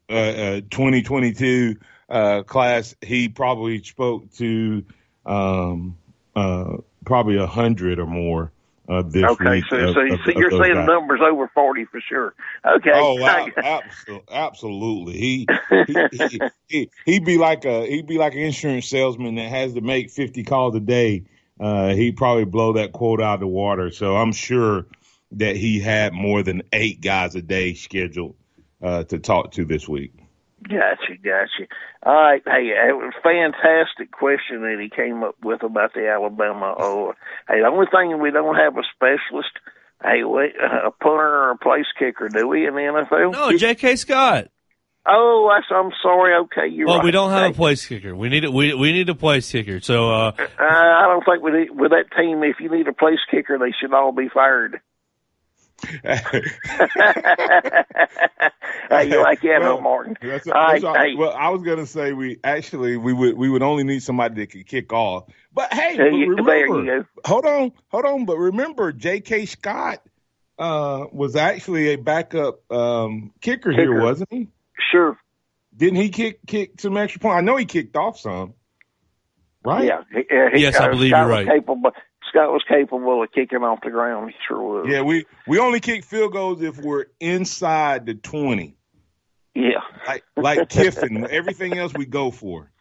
[0.09, 1.77] Uh, uh, 2022
[2.09, 2.95] uh, class.
[3.01, 4.83] He probably spoke to
[5.25, 5.97] um,
[6.35, 8.51] uh, probably a hundred or more.
[8.89, 10.87] Uh, this okay, week so, of, so, of, so you're saying guys.
[10.87, 12.33] numbers over forty for sure.
[12.65, 12.91] Okay.
[12.91, 13.23] Oh,
[13.57, 15.13] absolutely, absolutely.
[15.13, 15.47] He
[15.85, 19.73] he, he he he'd be like a he'd be like an insurance salesman that has
[19.73, 21.25] to make fifty calls a day.
[21.59, 23.91] Uh, he'd probably blow that quote out of the water.
[23.91, 24.87] So I'm sure
[25.33, 28.35] that he had more than eight guys a day scheduled
[28.81, 30.18] uh, to talk to this week.
[30.63, 31.71] Gotcha, gotcha.
[32.03, 36.07] All right, hey, it was a fantastic question that he came up with about the
[36.09, 36.75] Alabama.
[36.77, 37.13] Oh,
[37.47, 39.51] hey, the only thing we don't have a specialist,
[40.03, 43.31] hey, wait, a punter or a place kicker, do we in the NFL?
[43.31, 43.95] No, J.K.
[43.95, 44.49] Scott.
[45.05, 46.35] Oh, I'm sorry.
[46.43, 47.05] Okay, you're well, right.
[47.05, 48.15] we don't have a place kicker.
[48.15, 49.79] We need a, we we need a place kicker.
[49.79, 53.19] So uh, uh I don't think with with that team, if you need a place
[53.31, 54.81] kicker, they should all be fired.
[58.89, 60.17] Hey, you like that, well, Martin?
[60.21, 61.15] That's, that's all, hey.
[61.15, 64.51] Well, I was gonna say we actually we would we would only need somebody that
[64.51, 65.25] could kick off.
[65.53, 68.25] But hey, but remember, hold on, hold on.
[68.25, 69.45] But remember, J.K.
[69.45, 70.01] Scott
[70.57, 74.47] uh, was actually a backup um, kicker, kicker here, wasn't he?
[74.91, 75.17] Sure.
[75.75, 77.37] Didn't he kick kick some extra points?
[77.37, 78.53] I know he kicked off some.
[79.63, 79.85] Right.
[79.85, 80.03] Yeah.
[80.11, 81.47] He, he, yes, I believe Scott you're right.
[81.47, 81.91] Capable,
[82.29, 84.31] Scott was capable of kicking off the ground.
[84.31, 84.85] He sure was.
[84.89, 88.75] Yeah, we we only kick field goals if we're inside the twenty.
[89.53, 89.81] Yeah.
[90.07, 91.27] Like like Kiffin.
[91.29, 92.71] Everything else we go for.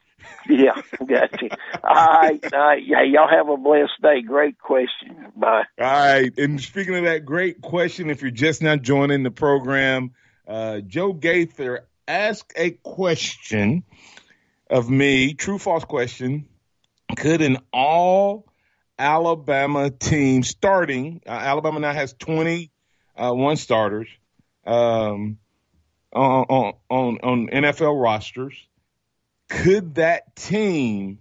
[0.48, 1.48] Yeah, gotcha.
[1.84, 2.84] all right, all right.
[2.84, 4.22] Yeah, y'all have a blessed day.
[4.22, 5.16] Great question.
[5.36, 5.64] Bye.
[5.78, 6.36] All right.
[6.38, 10.12] And speaking of that great question, if you're just now joining the program,
[10.46, 13.84] uh, Joe Gaither asked a question
[14.70, 16.48] of me, true false question.
[17.16, 18.47] Could an all
[18.98, 22.70] Alabama team starting, uh, Alabama now has 21
[23.16, 24.08] uh, starters
[24.66, 25.38] um,
[26.12, 28.54] on, on, on NFL rosters.
[29.48, 31.18] Could that team,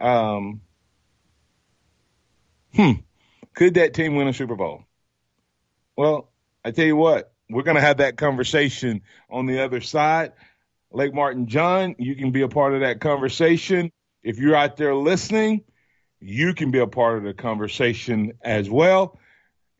[0.00, 0.60] um,
[2.74, 2.92] hmm,
[3.54, 4.84] could that team win a Super Bowl?
[5.96, 6.30] Well,
[6.64, 10.32] I tell you what, we're going to have that conversation on the other side.
[10.90, 13.90] Lake Martin John, you can be a part of that conversation.
[14.22, 15.64] If you're out there listening,
[16.24, 19.18] you can be a part of the conversation as well.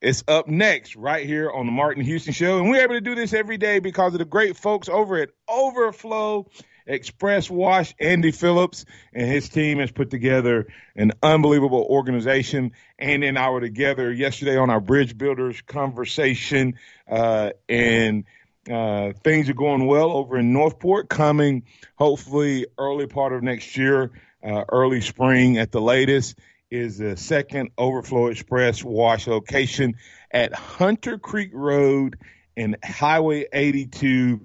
[0.03, 2.59] It's up next right here on the Martin Houston Show.
[2.59, 5.31] And we're able to do this every day because of the great folks over at
[5.49, 6.51] Overflow
[6.87, 7.95] Express Wash.
[7.99, 12.73] Andy Phillips and his team has put together an unbelievable organization.
[12.99, 16.75] And in our together yesterday on our Bridge Builders conversation,
[17.11, 18.25] uh, and
[18.71, 21.65] uh, things are going well over in Northport, coming
[21.97, 24.13] hopefully early part of next year,
[24.45, 26.39] uh, early spring at the latest,
[26.71, 29.95] is the second Overflow Express wash location
[30.31, 32.19] at Hunter Creek Road
[32.57, 34.41] and Highway 82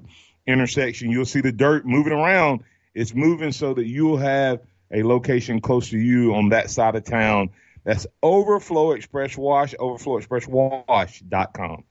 [0.46, 1.12] intersection.
[1.12, 2.62] You'll see the dirt moving around.
[2.94, 7.04] It's moving so that you'll have a location close to you on that side of
[7.04, 7.50] town.
[7.84, 11.84] That's Overflow Express Wash, overflow express overflowexpresswash.com.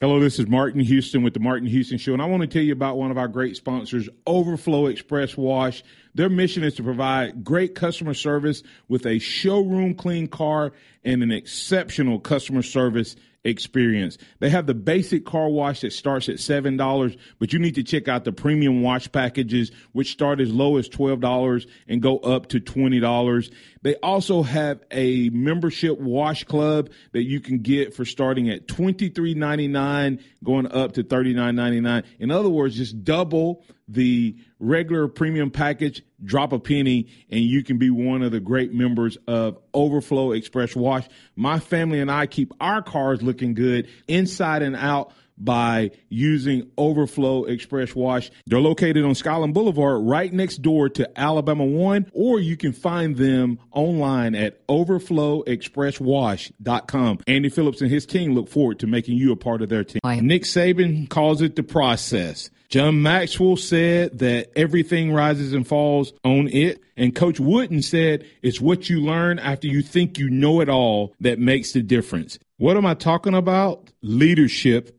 [0.00, 2.62] Hello, this is Martin Houston with the Martin Houston Show, and I want to tell
[2.62, 5.84] you about one of our great sponsors, Overflow Express Wash.
[6.14, 10.72] Their mission is to provide great customer service with a showroom clean car
[11.04, 14.18] and an exceptional customer service experience.
[14.38, 18.08] They have the basic car wash that starts at $7, but you need to check
[18.08, 22.60] out the premium wash packages, which start as low as $12 and go up to
[22.60, 23.52] $20.
[23.82, 30.20] They also have a membership wash club that you can get for starting at $23.99,
[30.42, 32.04] going up to $39.99.
[32.20, 37.78] In other words, just double the regular premium package, drop a penny, and you can
[37.78, 41.06] be one of the great members of Overflow Express Wash.
[41.34, 47.44] My family and I keep our cars looking good inside and out by using Overflow
[47.44, 48.30] Express Wash.
[48.46, 53.16] They're located on Skyland Boulevard right next door to Alabama One, or you can find
[53.16, 57.18] them online at overflowexpresswash.com.
[57.26, 60.00] Andy Phillips and his team look forward to making you a part of their team.
[60.04, 62.50] Nick Saban calls it the process.
[62.72, 66.80] John Maxwell said that everything rises and falls on it.
[66.96, 71.12] And Coach Wooden said it's what you learn after you think you know it all
[71.20, 72.38] that makes the difference.
[72.56, 73.90] What am I talking about?
[74.00, 74.98] Leadership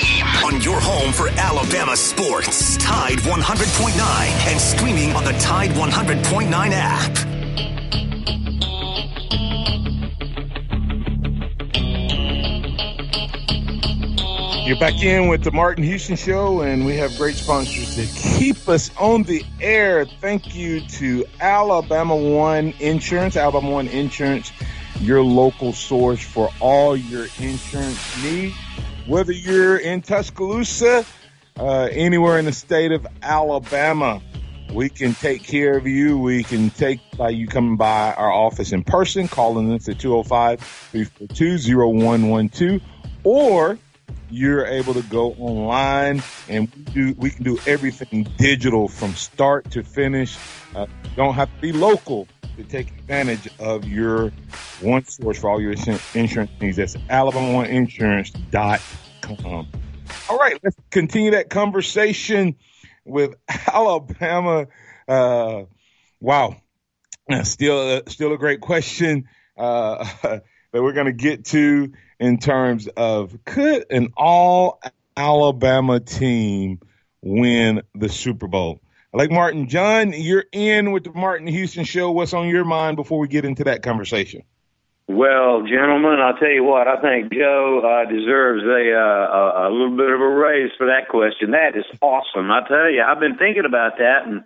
[0.43, 2.77] on your home for Alabama sports.
[2.77, 7.31] Tide 100.9 and streaming on the Tide 100.9 app.
[14.65, 18.69] You're back in with the Martin Houston Show, and we have great sponsors that keep
[18.69, 20.05] us on the air.
[20.05, 23.35] Thank you to Alabama One Insurance.
[23.35, 24.51] Alabama One Insurance,
[25.01, 28.55] your local source for all your insurance needs.
[29.07, 31.05] Whether you're in Tuscaloosa,
[31.57, 34.21] uh, anywhere in the state of Alabama,
[34.73, 36.17] we can take care of you.
[36.17, 40.59] We can take by you coming by our office in person, calling us at 205
[40.59, 42.81] 342 0112,
[43.23, 43.77] or
[44.31, 49.69] you're able to go online and we do we can do everything digital from start
[49.71, 50.37] to finish.
[50.73, 54.31] Uh, don't have to be local to take advantage of your
[54.79, 56.77] one source for all your insurance needs.
[56.77, 59.67] That's AlabamaOneInsurance.com.
[60.29, 62.55] All right, let's continue that conversation
[63.05, 63.35] with
[63.67, 64.67] Alabama.
[65.07, 65.63] Uh,
[66.19, 66.57] wow,
[67.43, 71.91] still uh, still a great question uh, that we're going to get to
[72.21, 74.79] in terms of could an all
[75.17, 76.79] Alabama team
[77.21, 78.79] win the Super Bowl?
[79.11, 82.11] Like Martin John, you're in with the Martin Houston show.
[82.11, 84.43] What's on your mind before we get into that conversation?
[85.07, 86.87] Well, gentlemen, I'll tell you what.
[86.87, 91.09] I think Joe uh, deserves a, uh, a little bit of a raise for that
[91.09, 91.51] question.
[91.51, 92.49] That is awesome.
[92.49, 94.43] I tell you, I've been thinking about that, and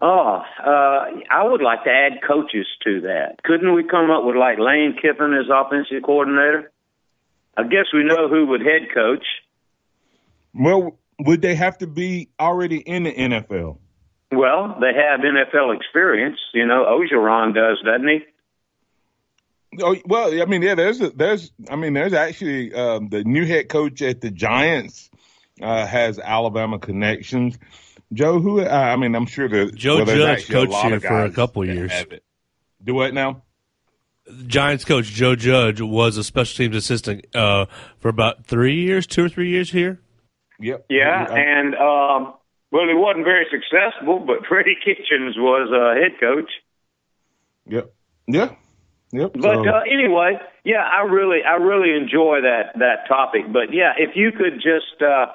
[0.00, 3.42] oh, uh, I would like to add coaches to that.
[3.42, 6.72] Couldn't we come up with like Lane Kiffin as offensive coordinator?
[7.56, 9.24] I guess we know who would head coach.
[10.54, 13.78] Well, would they have to be already in the NFL?
[14.32, 16.38] Well, they have NFL experience.
[16.54, 18.20] You know, Orgeron does, doesn't he?
[19.80, 20.74] Oh well, I mean, yeah.
[20.74, 25.10] There's a, there's I mean, there's actually um, the new head coach at the Giants
[25.60, 27.58] uh, has Alabama connections.
[28.12, 31.30] Joe, who uh, I mean, I'm sure the Joe well, Judge coached here for a
[31.30, 31.92] couple years.
[32.84, 33.42] Do what now?
[34.46, 37.66] Giants coach Joe Judge was a special teams assistant uh,
[37.98, 40.00] for about three years, two or three years here.
[40.60, 40.86] Yep.
[40.88, 42.34] Yeah, and um,
[42.70, 46.50] well, he wasn't very successful, but Freddie Kitchens was a head coach.
[47.66, 47.92] Yep.
[48.28, 48.54] Yeah.
[49.12, 49.32] Yep.
[49.34, 49.68] But so.
[49.68, 53.52] uh, anyway, yeah, I really, I really enjoy that that topic.
[53.52, 55.26] But yeah, if you could just, uh,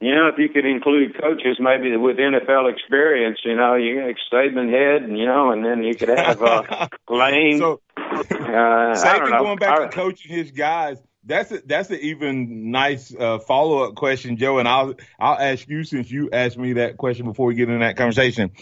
[0.00, 4.14] you know, if you could include coaches maybe with NFL experience, you know, you got
[4.30, 7.58] Saban head, you know, and then you could have uh, Lane.
[7.58, 7.80] So,
[8.30, 10.98] uh, Saban going back I, to coaching his guys.
[11.26, 14.58] That's a, that's an even nice uh, follow up question, Joe.
[14.58, 17.80] And I'll I'll ask you since you asked me that question before we get in
[17.80, 18.52] that conversation.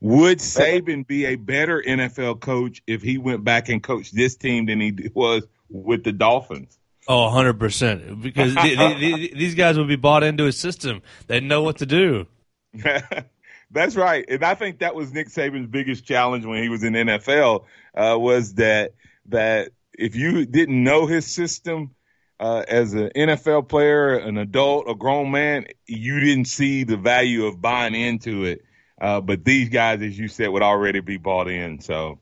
[0.00, 4.66] Would Saban be a better NFL coach if he went back and coached this team
[4.66, 6.78] than he was with the Dolphins?
[7.08, 8.22] Oh, 100%.
[8.22, 11.02] Because the, the, the, these guys would be bought into his system.
[11.26, 12.26] They know what to do.
[13.70, 16.94] That's right, and I think that was Nick Saban's biggest challenge when he was in
[16.94, 17.64] NFL
[17.94, 18.94] uh, was that
[19.28, 21.94] that if you didn't know his system
[22.40, 27.46] uh, as an NFL player, an adult, a grown man, you didn't see the value
[27.46, 28.62] of buying into it.
[29.00, 31.80] Uh, but these guys, as you said, would already be bought in.
[31.80, 32.18] So,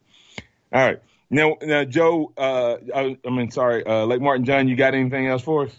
[0.73, 1.01] all right.
[1.29, 5.27] Now, now, Joe, uh, I, I mean, sorry, uh, Lake Martin John, you got anything
[5.27, 5.73] else for us?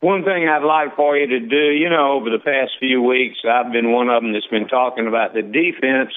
[0.00, 3.38] One thing I'd like for you to do, you know, over the past few weeks,
[3.48, 6.12] I've been one of them that's been talking about the defense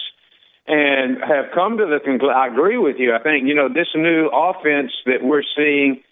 [0.69, 2.35] and have come to the conclusion.
[2.35, 3.13] I agree with you.
[3.15, 6.03] I think, you know, this new offense that we're seeing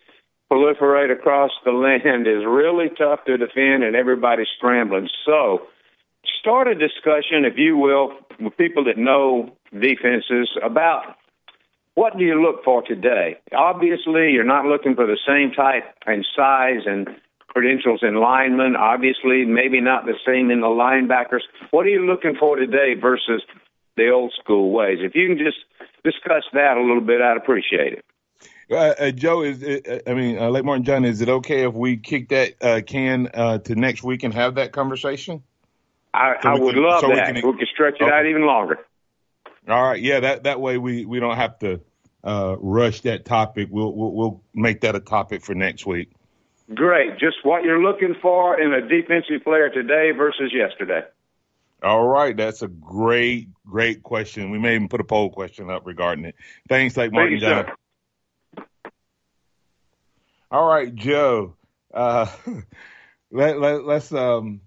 [0.52, 5.10] proliferate across the land is really tough to defend and everybody's scrambling.
[5.26, 5.68] So,
[6.40, 11.04] start a discussion, if you will, with people that know defenses about
[11.94, 13.38] what do you look for today?
[13.56, 17.08] Obviously, you're not looking for the same type and size and
[17.50, 18.76] credentials in linemen.
[18.76, 21.42] Obviously, maybe not the same in the linebackers.
[21.72, 23.44] What are you looking for today versus
[23.98, 25.00] the old school ways?
[25.02, 25.58] If you can just
[26.04, 28.06] discuss that a little bit, I'd appreciate it.
[28.70, 31.74] Uh, uh, Joe, is it, I mean, uh, Lake Martin John, is it okay if
[31.74, 35.42] we kick that uh, can uh, to next week and have that conversation?
[36.14, 37.34] I, So I would can- love so we that.
[37.36, 38.12] can- we can stretch it Okay.
[38.14, 38.80] out even longer.
[39.70, 41.82] All right, yeah, that that way we we don't have to
[42.24, 43.68] uh, rush that topic.
[43.70, 46.10] We'll, we'll we'll make that a topic for next week.
[46.74, 47.18] Great.
[47.20, 51.02] Just what you're looking for in a defensive player today versus yesterday.
[51.84, 54.50] All right, that's a great great question.
[54.50, 56.36] We may even put a poll question up regarding it.
[56.68, 58.64] Thanks, Lake Martin Thank you.
[60.50, 61.56] All right, Joe.
[61.94, 62.28] Uh,
[63.32, 64.62] let, let let's um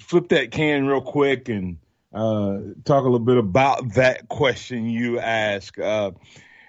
[0.00, 1.78] flip that can real quick and
[2.12, 5.78] uh, talk a little bit about that question you ask.
[5.78, 6.10] Uh,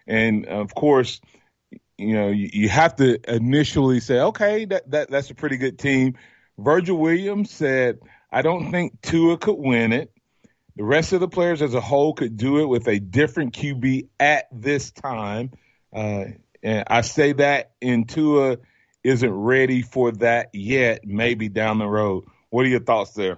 [0.05, 1.19] and of course,
[1.97, 5.79] you know you, you have to initially say, okay, that, that that's a pretty good
[5.79, 6.15] team.
[6.57, 7.99] Virgil Williams said,
[8.31, 10.11] I don't think Tua could win it.
[10.77, 14.07] The rest of the players as a whole could do it with a different QB
[14.19, 15.51] at this time.
[15.93, 16.25] Uh,
[16.63, 18.57] and I say that in Tua
[19.03, 22.23] isn't ready for that yet, maybe down the road.
[22.49, 23.37] What are your thoughts there?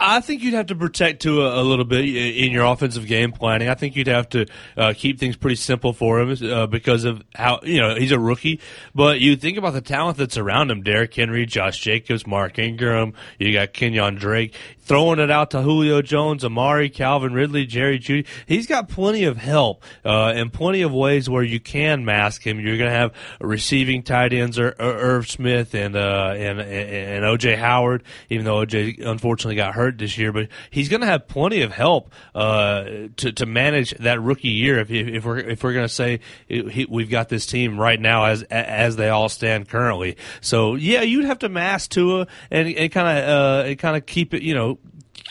[0.00, 3.68] I think you'd have to protect Tua a little bit in your offensive game planning.
[3.68, 4.46] I think you'd have to
[4.76, 8.18] uh, keep things pretty simple for him uh, because of how you know he's a
[8.18, 8.60] rookie.
[8.94, 13.12] But you think about the talent that's around him: Derrick Henry, Josh Jacobs, Mark Ingram.
[13.40, 14.54] You got Kenyon Drake
[14.88, 18.26] throwing it out to Julio Jones, Amari, Calvin Ridley, Jerry Jeudy.
[18.46, 22.58] He's got plenty of help uh, and plenty of ways where you can mask him.
[22.58, 27.24] You're going to have receiving tight ends, Ir- Ir- Irv Smith and uh, and and
[27.24, 28.02] OJ Howard.
[28.30, 31.72] Even though OJ unfortunately got hurt this year, but he's going to have plenty of
[31.72, 32.84] help uh,
[33.16, 34.78] to to manage that rookie year.
[34.80, 38.24] If if we're if we're going to say he, we've got this team right now
[38.26, 42.92] as as they all stand currently, so yeah, you'd have to mask Tua and and
[42.92, 44.78] kind of uh, and kind of keep it, you know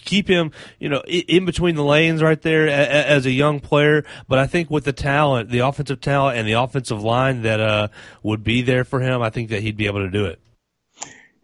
[0.08, 4.04] keep him, you know, in between the lanes right there as a young player.
[4.28, 7.90] But I think with the talent, the offensive talent, and the offensive line that uh,
[8.24, 10.40] would be there for him, I think that he'd be able to do it.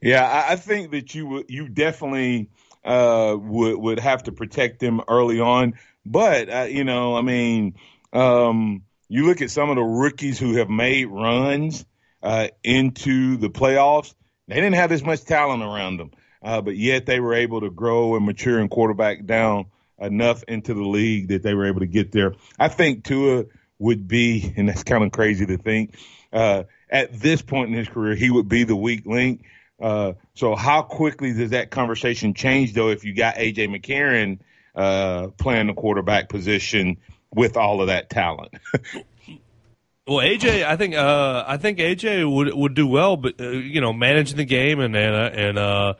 [0.01, 2.49] Yeah, I, I think that you you definitely
[2.83, 5.73] uh, would would have to protect them early on.
[6.05, 7.75] But uh, you know, I mean,
[8.11, 11.85] um, you look at some of the rookies who have made runs
[12.21, 14.13] uh, into the playoffs.
[14.47, 16.11] They didn't have as much talent around them,
[16.41, 19.67] uh, but yet they were able to grow and mature and quarterback down
[19.99, 22.33] enough into the league that they were able to get there.
[22.59, 23.45] I think Tua
[23.79, 25.95] would be, and that's kind of crazy to think,
[26.31, 29.45] uh, at this point in his career, he would be the weak link.
[29.83, 34.39] Uh, so how quickly does that conversation change though if you got AJ McCarron
[34.75, 36.97] uh, playing the quarterback position
[37.35, 38.53] with all of that talent?
[40.05, 43.79] Well, AJ, I think uh, I think AJ would would do well, but uh, you
[43.79, 45.93] know, managing the game and and uh, and uh,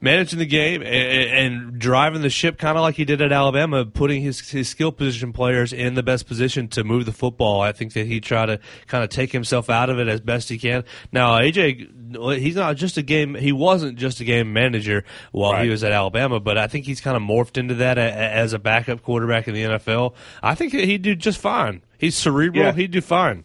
[0.00, 3.84] managing the game and, and driving the ship, kind of like he did at Alabama,
[3.84, 7.60] putting his his skill position players in the best position to move the football.
[7.60, 10.48] I think that he tried to kind of take himself out of it as best
[10.48, 10.84] he can.
[11.12, 13.34] Now, AJ, he's not just a game.
[13.34, 17.00] He wasn't just a game manager while he was at Alabama, but I think he's
[17.00, 20.14] kind of morphed into that as a backup quarterback in the NFL.
[20.42, 21.82] I think he'd do just fine.
[21.98, 22.64] He's cerebral.
[22.64, 22.72] Yeah.
[22.72, 23.44] He'd do fine.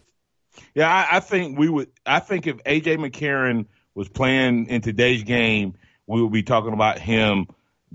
[0.74, 1.88] Yeah, I, I think we would.
[2.06, 5.74] I think if AJ McCarron was playing in today's game,
[6.06, 7.46] we would be talking about him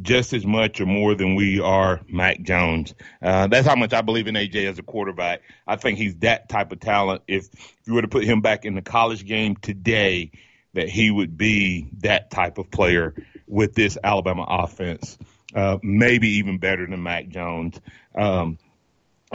[0.01, 2.93] just as much or more than we are Mac Jones.
[3.21, 5.41] Uh, that's how much I believe in AJ as a quarterback.
[5.65, 7.23] I think he's that type of talent.
[7.27, 10.31] If, if you were to put him back in the college game today,
[10.73, 13.15] that he would be that type of player
[13.47, 15.17] with this Alabama offense.
[15.55, 17.79] Uh, maybe even better than Mac Jones.
[18.13, 18.59] Um,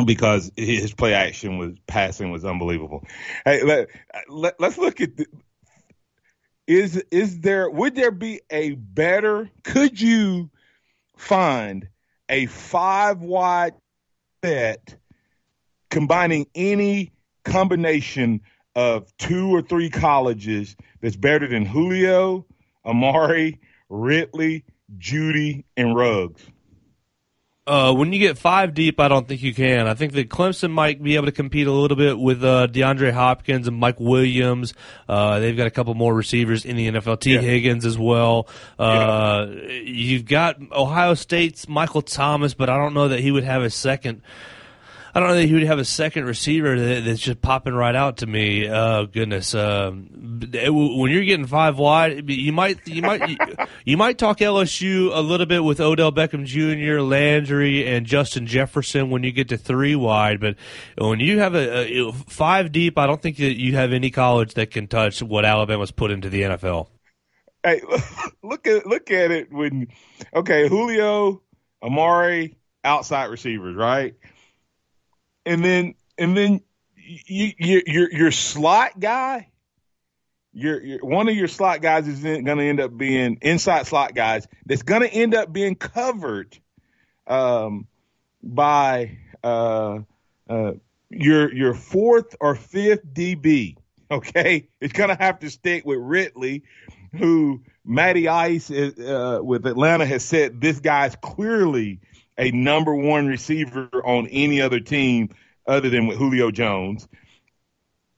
[0.05, 3.05] because his play action was passing was unbelievable.
[3.45, 3.89] Hey, let,
[4.29, 5.27] let, let's look at the,
[6.73, 10.51] is is there would there be a better could you
[11.17, 11.89] find
[12.29, 13.75] a five wide
[14.43, 14.97] set
[15.91, 17.13] combining any
[17.45, 18.41] combination
[18.75, 22.47] of two or three colleges that's better than Julio,
[22.87, 23.61] Amari,
[23.91, 24.65] Ridley,
[24.99, 26.43] Jeudy, and Ruggs?
[27.65, 29.87] Uh, when you get five deep, I don't think you can.
[29.87, 33.13] I think that Clemson might be able to compete a little bit with uh, DeAndre
[33.13, 34.75] Hopkins and Mike Williams.
[35.09, 37.21] Uh, they've got a couple more receivers in the NFL.
[37.21, 37.35] T.
[37.35, 37.41] Yeah.
[37.41, 38.49] Higgins as well.
[38.81, 39.73] Uh, yeah.
[39.85, 43.71] You've got Ohio State's Michael Thomas, but I don't know that he would have a
[43.71, 44.23] second
[45.15, 47.95] I don't know that he would have a second receiver that, that's just popping right
[47.95, 48.67] out to me.
[48.69, 49.55] Oh goodness!
[49.55, 50.09] Um,
[50.51, 53.39] when you're getting five wide, you might you might
[53.85, 59.11] you might talk LSU a little bit with Odell Beckham Jr., Landry, and Justin Jefferson
[59.11, 60.41] when you get to three wide.
[60.41, 60.57] But
[60.97, 64.55] when you have a, a five deep, I don't think that you have any college
[64.55, 66.89] that can touch what Alabama's put into the NFL.
[67.63, 67.83] Hey,
[68.43, 69.89] look at look at it when
[70.35, 71.43] okay, Julio,
[71.83, 74.15] Amari, outside receivers, right?
[75.47, 76.61] And then and then
[76.97, 79.49] you, you, your your slot guy,
[80.53, 84.15] your, your one of your slot guys is going to end up being inside slot
[84.15, 84.47] guys.
[84.67, 86.59] That's going to end up being covered
[87.27, 87.87] um,
[88.43, 90.01] by uh,
[90.49, 90.73] uh,
[91.11, 93.77] your your fourth or fifth DB.
[94.11, 96.65] Okay, it's going to have to stick with Ridley,
[97.17, 102.01] who Matty Ice is, uh, with Atlanta has said this guy's clearly
[102.39, 105.31] a number one receiver on any other team
[105.67, 107.07] other than with Julio Jones.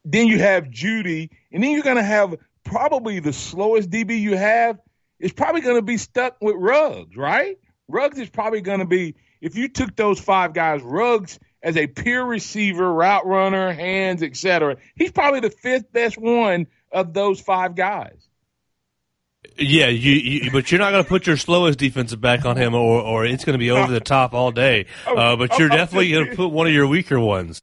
[0.04, 4.36] Then you have Jeudy, and then you're going to have probably the slowest DB you
[4.36, 4.78] have
[5.18, 7.58] is probably going to be stuck with Ruggs, right?
[7.88, 11.86] Ruggs is probably going to be if you took those five guys, Ruggs as a
[11.86, 14.76] pure receiver, route runner, hands, etc.
[14.94, 18.28] He's probably the fifth best one of those five guys.
[19.56, 22.74] Yeah, you, you, but you're not going to put your slowest defensive back on him,
[22.74, 24.86] or or it's going to be over the top all day.
[25.06, 27.60] Oh, uh, but you're oh, definitely going to put one of your weaker ones.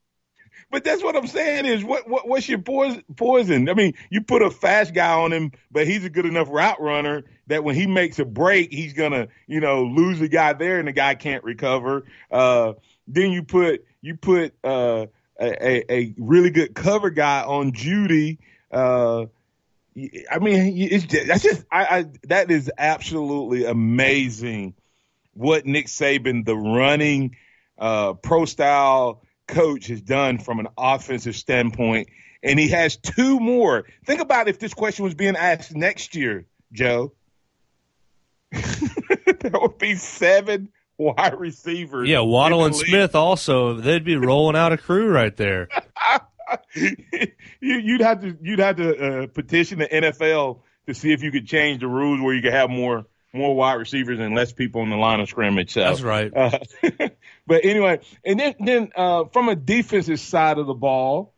[0.70, 3.68] But that's what I'm saying is what, what what's your poison?
[3.68, 6.80] I mean, you put a fast guy on him, but he's a good enough route
[6.80, 10.78] runner that when he makes a break, he's gonna you know lose the guy there,
[10.78, 12.04] and the guy can't recover.
[12.30, 12.74] Uh,
[13.06, 15.06] then you put you put uh,
[15.38, 18.38] a, a really good cover guy on Jeudy.
[18.70, 19.26] Uh,
[19.94, 24.74] I mean, it's just, that's just I, I that is absolutely amazing
[25.34, 27.36] what Nick Saban, the running
[27.78, 32.08] uh, pro style coach, has done from an offensive standpoint.
[32.42, 33.84] And he has two more.
[34.04, 37.12] Think about if this question was being asked next year, Joe.
[38.50, 42.08] there would be seven wide receivers.
[42.08, 42.74] Yeah, Waddle and.
[42.74, 43.74] Smith also.
[43.74, 45.68] They'd be rolling out a crew right there.
[46.74, 51.30] you, would have to you'd have to uh, petition the NFL to see if you
[51.30, 54.82] could change the rules where you could have more more wide receivers and less people
[54.82, 55.72] on the line of scrimmage.
[55.72, 56.30] So, That's right.
[56.34, 56.58] Uh,
[57.46, 61.34] but anyway, and then then uh, from a defensive side of the ball,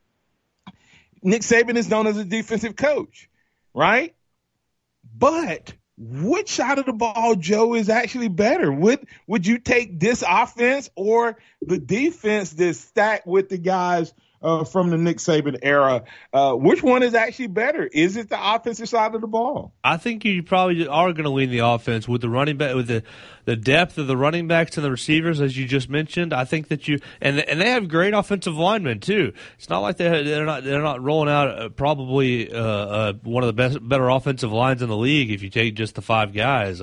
[1.22, 3.28] Nick Saban is known as a defensive coach,
[3.72, 4.14] right?
[5.16, 8.72] But which side of the ball, Joe, is actually better?
[8.72, 14.12] Would would you take this offense or the defense that's stacked with the guys
[14.44, 16.04] uh, from the Nick Saban era.
[16.32, 17.84] Uh, which one is actually better?
[17.84, 19.72] Is it the offensive side of the ball?
[19.82, 22.86] I think you probably are going to lean the offense with the running back with
[22.86, 23.02] the
[23.46, 26.32] the depth of the running backs and the receivers, as you just mentioned.
[26.32, 29.32] I think that you and and they have great offensive linemen too.
[29.58, 33.42] It's not like they they're not they're not rolling out uh, probably uh, uh, one
[33.42, 36.32] of the best better offensive lines in the league if you take just the five
[36.32, 36.80] guys.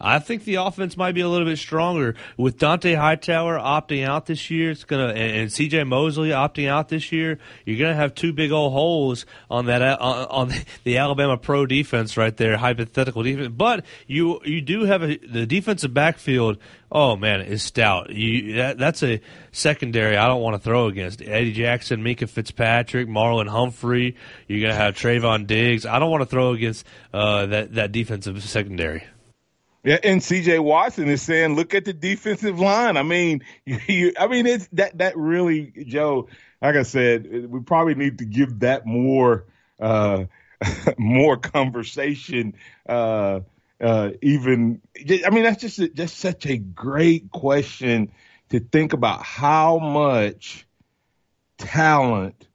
[0.00, 4.26] I think the offense might be a little bit stronger with Dont'a Hightower opting out
[4.26, 4.70] this year.
[4.70, 5.84] It's gonna and, and C.J.
[5.84, 7.38] Mosley opting out this year.
[7.64, 11.66] You're gonna have two big old holes on that uh, on, on the Alabama pro
[11.66, 13.48] defense right there, hypothetical defense.
[13.48, 16.58] But you you do have a, the defensive backfield.
[16.90, 18.10] Oh man, is stout.
[18.10, 19.20] You that, that's a
[19.52, 24.16] secondary I don't want to throw against Eddie Jackson, Minkah Fitzpatrick, Marlon Humphrey.
[24.46, 25.84] You're gonna have Trevon Diggs.
[25.84, 29.04] I don't want to throw against uh, that that defensive secondary.
[29.84, 30.58] Yeah, and C.J.
[30.58, 34.98] Watson is saying, "Look at the defensive line." I mean, you, I mean, it's that
[34.98, 36.28] that really, Joe.
[36.60, 39.44] Like I said, we probably need to give that more
[39.78, 40.24] uh,
[40.98, 42.54] more conversation.
[42.88, 43.40] Uh,
[43.80, 44.82] uh, even,
[45.24, 48.10] I mean, that's just just such a great question
[48.50, 50.66] to think about how much
[51.58, 52.48] talent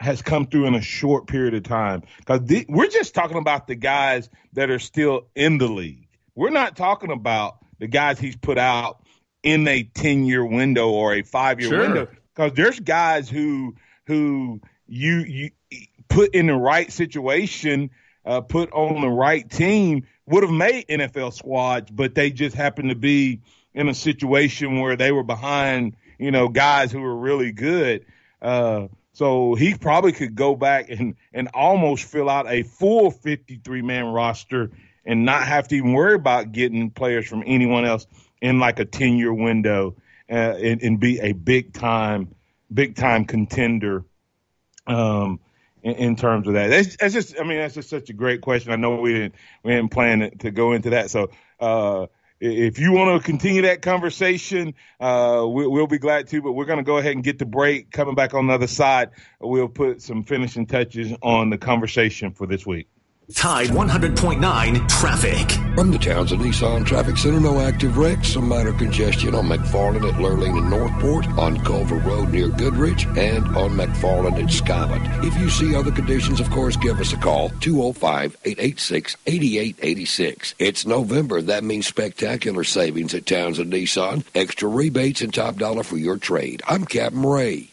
[0.00, 2.02] has come through in a short period of time.
[2.18, 6.01] Because we're just talking about the guys that are still in the league.
[6.34, 9.02] We're not talking about the guys he's put out
[9.42, 11.80] in a 10 year window or a five year sure.
[11.80, 13.74] window because there's guys who
[14.06, 15.50] who you you
[16.08, 17.90] put in the right situation,
[18.24, 22.90] uh, put on the right team would have made NFL squads, but they just happened
[22.90, 23.40] to be
[23.74, 28.04] in a situation where they were behind, you know, guys who were really good.
[28.40, 33.82] Uh, so he probably could go back and, and almost fill out a full 53
[33.82, 34.70] man roster
[35.04, 38.06] and not have to even worry about getting players from anyone else
[38.40, 39.96] in like a 10 year window
[40.30, 42.34] uh, and, and, be a big time,
[42.72, 44.04] big time contender.
[44.86, 45.40] Um,
[45.82, 48.40] in, in, terms of that, that's, that's, just, I mean, that's just such a great
[48.40, 48.72] question.
[48.72, 51.10] I know we didn't, we didn't plan to go into that.
[51.10, 51.30] So,
[51.60, 52.06] uh,
[52.42, 56.42] if you want to continue that conversation, uh, we, will be glad to.
[56.42, 57.92] But we're going to go ahead and get the break.
[57.92, 62.48] Coming back on the other side, we'll put some finishing touches on the conversation for
[62.48, 62.88] this week.
[63.34, 65.50] Tide 100.9 traffic.
[65.74, 68.28] From the Townsend Nissan Traffic Center, no active wrecks.
[68.28, 73.44] Some minor congestion on McFarland at Lurleen and Northport, on Culver Road near Goodrich, and
[73.56, 75.04] on McFarland at Scotland.
[75.24, 80.54] If you see other conditions, of course, give us a call 205 886 8886.
[80.58, 81.42] It's November.
[81.42, 84.24] That means spectacular savings at Townsend Nissan.
[84.34, 86.62] Extra rebates and top dollar for your trade.
[86.68, 87.71] I'm Captain Ray.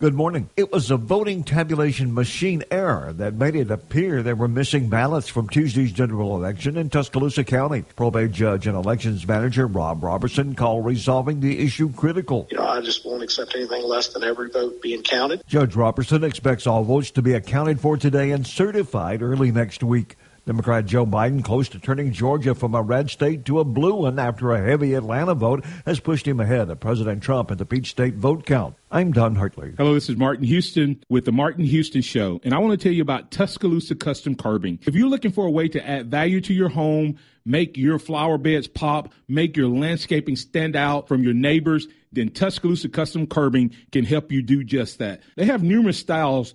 [0.00, 0.48] Good morning.
[0.56, 5.26] It was a voting tabulation machine error that made it appear there were missing ballots
[5.26, 7.82] from Tuesday's general election in Tuscaloosa County.
[7.96, 12.46] Probate judge and elections manager Rob Robertson called resolving the issue critical.
[12.48, 15.42] You know, I just won't accept anything less than every vote being counted.
[15.48, 20.14] Judge Robertson expects all votes to be accounted for today and certified early next week.
[20.48, 24.18] Democrat Joe Biden close to turning Georgia from a red state to a blue one
[24.18, 27.90] after a heavy Atlanta vote has pushed him ahead of President Trump at the Peach
[27.90, 28.74] State vote count.
[28.90, 29.74] I'm Don Hartley.
[29.76, 32.94] Hello, this is Martin Houston with the Martin Houston Show, and I want to tell
[32.94, 34.78] you about Tuscaloosa Custom Curbing.
[34.86, 38.38] If you're looking for a way to add value to your home, make your flower
[38.38, 44.06] beds pop, make your landscaping stand out from your neighbors, then Tuscaloosa Custom Curbing can
[44.06, 45.20] help you do just that.
[45.36, 46.54] They have numerous styles,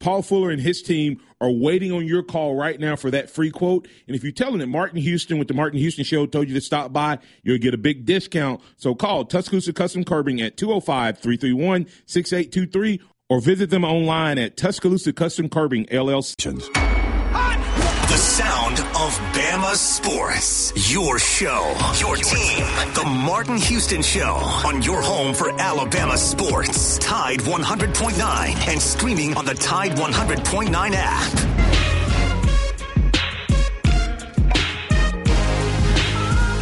[0.00, 3.50] Paul Fuller and his team are waiting on your call right now for that free
[3.50, 3.88] quote.
[4.06, 6.54] And if you tell them that Martin Houston with the Martin Houston Show told you
[6.54, 8.60] to stop by, you'll get a big discount.
[8.76, 15.12] So call Tuscaloosa Custom Curbing at 205 331 6823 or visit them online at Tuscaloosa
[15.12, 16.93] Custom Curbing LLC.
[18.14, 20.72] The sound of Bama sports.
[20.92, 22.64] Your show, your team.
[22.94, 24.34] The Martin Houston Show
[24.64, 26.96] on your home for Alabama sports.
[26.98, 31.32] Tide 100.9 and streaming on the Tide 100.9 app.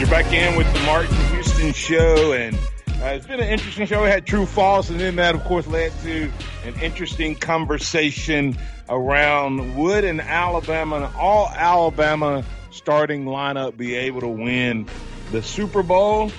[0.00, 2.58] You're back in with the Martin Houston Show, and
[3.02, 4.02] uh, it's been an interesting show.
[4.02, 6.30] We had true false, and then that, of course, led to
[6.64, 8.56] an interesting conversation
[8.88, 14.86] around would an Alabama, an all Alabama starting lineup be able to win
[15.32, 16.30] the Super Bowl?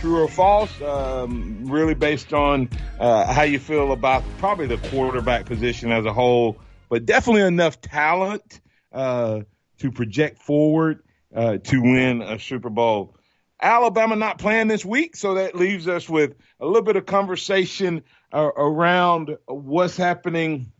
[0.00, 0.80] True or false?
[0.80, 6.12] Um, really based on uh, how you feel about probably the quarterback position as a
[6.12, 8.60] whole, but definitely enough talent
[8.92, 9.42] uh,
[9.78, 11.02] to project forward
[11.34, 13.14] uh, to win a Super Bowl.
[13.62, 18.02] Alabama not playing this week, so that leaves us with a little bit of conversation
[18.32, 20.72] uh, around what's happening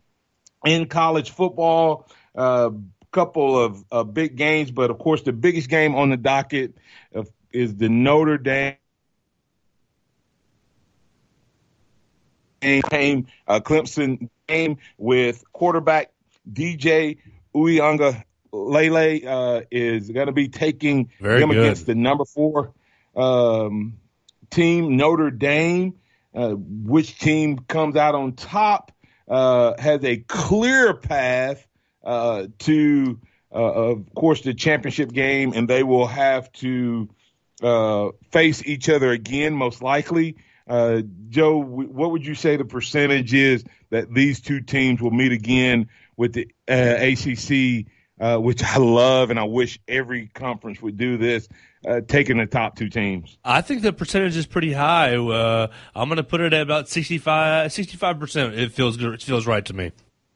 [0.66, 2.10] in college football.
[2.34, 2.70] A uh,
[3.12, 6.76] couple of uh, big games, but of course, the biggest game on the docket
[7.52, 8.76] is the Notre Dame
[12.60, 16.10] game, Clemson game with quarterback
[16.50, 17.18] DJ
[17.54, 21.58] Uyanga Lele uh, is going to be taking Very them good.
[21.58, 22.72] against the number four
[23.16, 23.94] um,
[24.50, 25.94] team, Notre Dame.
[26.34, 28.90] Uh, which team comes out on top
[29.28, 31.66] uh, has a clear path
[32.04, 33.20] uh, to,
[33.54, 37.08] uh, of course, the championship game, and they will have to
[37.62, 40.36] uh, face each other again, most likely.
[40.66, 45.32] Uh, Joe, what would you say the percentage is that these two teams will meet
[45.32, 47.91] again with the ACC?
[48.22, 51.48] Uh, which I love, and I wish every conference would do this,
[51.84, 53.36] uh, taking the top two teams.
[53.44, 55.16] I think the percentage is pretty high.
[55.16, 57.72] Uh, I'm going to put it at about 65
[58.20, 58.54] percent.
[58.54, 59.14] It feels good.
[59.14, 59.90] It feels right to me.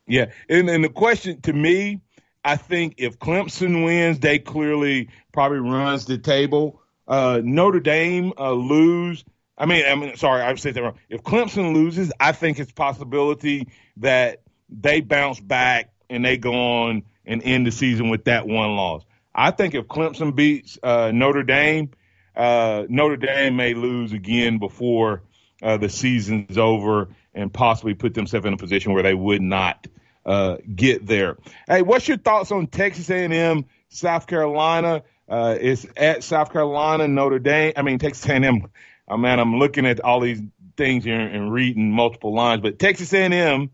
[0.09, 2.01] Yeah, and, and the question to me,
[2.45, 6.83] I think if Clemson wins, they clearly probably runs the table.
[7.07, 9.25] Uh, Notre Dame uh, lose.
[9.57, 10.99] I mean, I mean, sorry, I've said that wrong.
[11.09, 13.69] If Clemson loses, I think it's possibility
[13.99, 18.77] that they bounce back and they go on and end the season with that one
[18.77, 19.05] loss.
[19.35, 21.91] I think if Clemson beats uh, Notre Dame,
[22.35, 25.23] uh, Notre Dame may lose again before
[25.63, 29.87] uh, the season's over and possibly put themselves in a position where they would not
[30.25, 31.37] uh, get there.
[31.69, 35.03] Hey, what's your thoughts on Texas A&M, South Carolina?
[35.29, 37.73] Uh, it's at South Carolina, Notre Dame.
[37.77, 38.69] I mean, Texas A&M.
[39.09, 40.41] Oh, man, I'm looking at all these
[40.77, 43.71] things here and reading multiple lines, but Texas A&M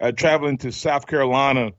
[0.00, 1.72] uh, traveling to South Carolina.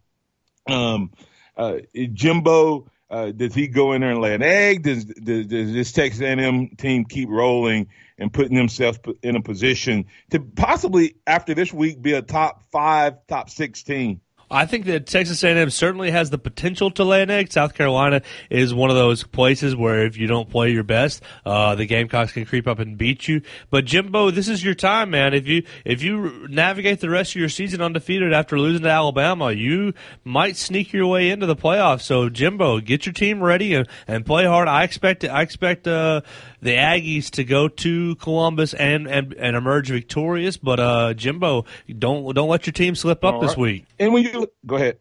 [0.67, 1.11] Um,
[1.57, 4.83] uh, Jimbo, uh, does he go in there and lay an egg?
[4.83, 7.87] Does, does, does this Texas A&M team keep rolling
[8.17, 13.15] and putting themselves in a position to possibly after this week be a top five,
[13.27, 14.21] top six team?
[14.51, 17.51] I think that Texas A&M certainly has the potential to lay an egg.
[17.53, 21.75] South Carolina is one of those places where if you don't play your best, uh,
[21.75, 23.41] the Gamecocks can creep up and beat you.
[23.69, 25.33] But Jimbo, this is your time, man.
[25.33, 29.51] If you if you navigate the rest of your season undefeated after losing to Alabama,
[29.53, 29.93] you
[30.25, 32.01] might sneak your way into the playoffs.
[32.01, 34.67] So Jimbo, get your team ready and, and play hard.
[34.67, 36.21] I expect I expect uh,
[36.61, 40.57] the Aggies to go to Columbus and and, and emerge victorious.
[40.57, 41.65] But uh, Jimbo,
[41.97, 43.85] don't don't let your team slip up All this week.
[43.99, 44.97] And when you go ahead.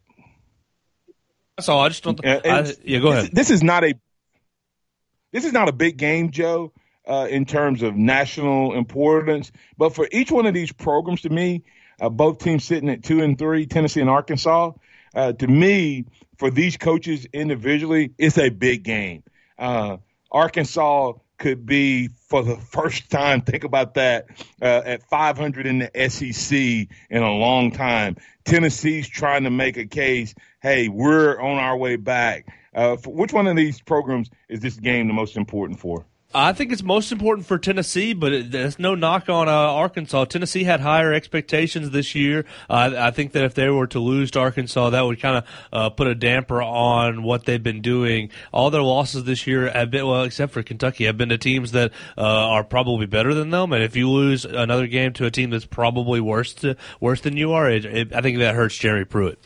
[1.56, 1.80] That's all.
[1.80, 2.18] I just don't.
[2.24, 3.30] Yeah, I, yeah, go this- ahead.
[3.32, 3.94] This is not a
[5.32, 6.72] this is not a big game, Joe,
[7.06, 9.52] uh, in terms of national importance.
[9.76, 11.64] But for each one of these programs, to me,
[12.00, 14.72] uh, both teams sitting at two and three, Tennessee and Arkansas.
[15.14, 16.06] Uh, to me,
[16.38, 19.22] for these coaches individually, it's a big game.
[19.58, 19.98] Uh,
[20.32, 23.40] Arkansas could be for the first time.
[23.40, 24.26] Think about that
[24.62, 26.56] uh, at 500 in the SEC
[27.10, 28.16] in a long time.
[28.44, 30.34] Tennessee's trying to make a case.
[30.62, 32.46] Hey, we're on our way back.
[32.72, 36.06] Uh, which one of these programs is this game the most important for?
[36.32, 40.26] I think it's most important for Tennessee, but it, there's no knock on uh, Arkansas.
[40.26, 42.44] Tennessee had higher expectations this year.
[42.68, 45.44] Uh, I think that if they were to lose to Arkansas, that would kind of
[45.72, 48.30] uh, put a damper on what they've been doing.
[48.52, 51.72] All their losses this year have been, well, except for Kentucky, have been to teams
[51.72, 53.72] that uh, are probably better than them.
[53.72, 57.36] And if you lose another game to a team that's probably worse to, worse than
[57.36, 59.40] you are, it, it, I think that hurts Jerry Pruitt.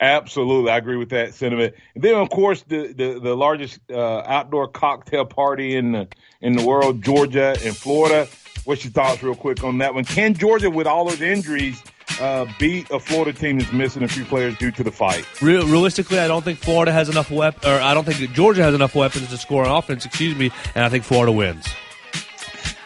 [0.00, 1.74] Absolutely, I agree with that sentiment.
[1.94, 6.08] And then, of course, the the, the largest uh, outdoor cocktail party in the
[6.40, 8.26] in the world, Georgia and Florida.
[8.64, 10.04] What's your thoughts, real quick, on that one?
[10.04, 11.82] Can Georgia, with all those injuries,
[12.20, 15.26] uh, beat a Florida team that's missing a few players due to the fight?
[15.42, 18.74] Real, realistically, I don't think Florida has enough wep- or I don't think Georgia has
[18.74, 20.06] enough weapons to score on offense.
[20.06, 21.66] Excuse me, and I think Florida wins.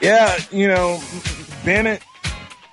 [0.01, 1.01] Yeah, you know,
[1.65, 2.03] Bennett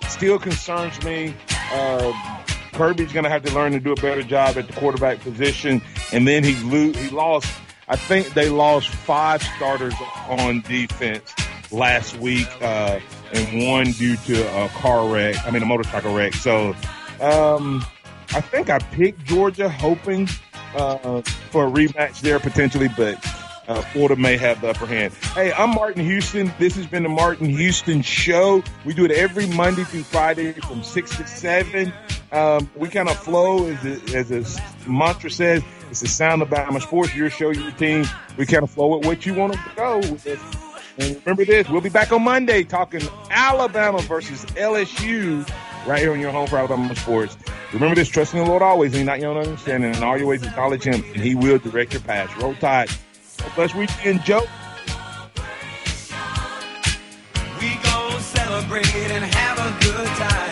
[0.07, 1.33] still concerns me.
[1.71, 2.40] Uh,
[2.73, 5.81] Kirby's going to have to learn to do a better job at the quarterback position,
[6.11, 7.51] and then he lo- he lost.
[7.87, 9.93] I think they lost five starters
[10.29, 11.33] on defense
[11.71, 12.99] last week, uh,
[13.33, 15.35] and one due to a car wreck.
[15.45, 16.33] I mean, a motorcycle wreck.
[16.33, 16.75] So,
[17.19, 17.85] um,
[18.33, 20.29] I think I picked Georgia, hoping
[20.75, 23.17] uh, for a rematch there potentially, but
[23.71, 25.13] uh, Florida may have the upper hand.
[25.33, 26.51] Hey, I'm Martin Houston.
[26.59, 28.63] This has been the Martin Houston Show.
[28.85, 31.93] We do it every Monday through Friday from 6 to 7.
[32.31, 36.81] Um, we kind of flow, as as the mantra says, it's the sound of Bama
[36.81, 38.05] Sports, your show, your team.
[38.37, 40.27] We kind of flow with what you want to go with.
[40.27, 40.39] it.
[40.97, 45.47] And remember this, we'll be back on Monday talking Alabama versus LSU
[45.87, 47.37] right here on your home for Alabama Sports.
[47.73, 49.95] Remember this, trust in the Lord always, and not your own understanding.
[49.95, 52.35] In all your ways, acknowledge Him, and He will direct your path.
[52.37, 52.89] Roll Tide.
[53.55, 54.45] Bless weekend, Joe.
[57.59, 57.75] We
[58.19, 60.50] celebrate and have a good time.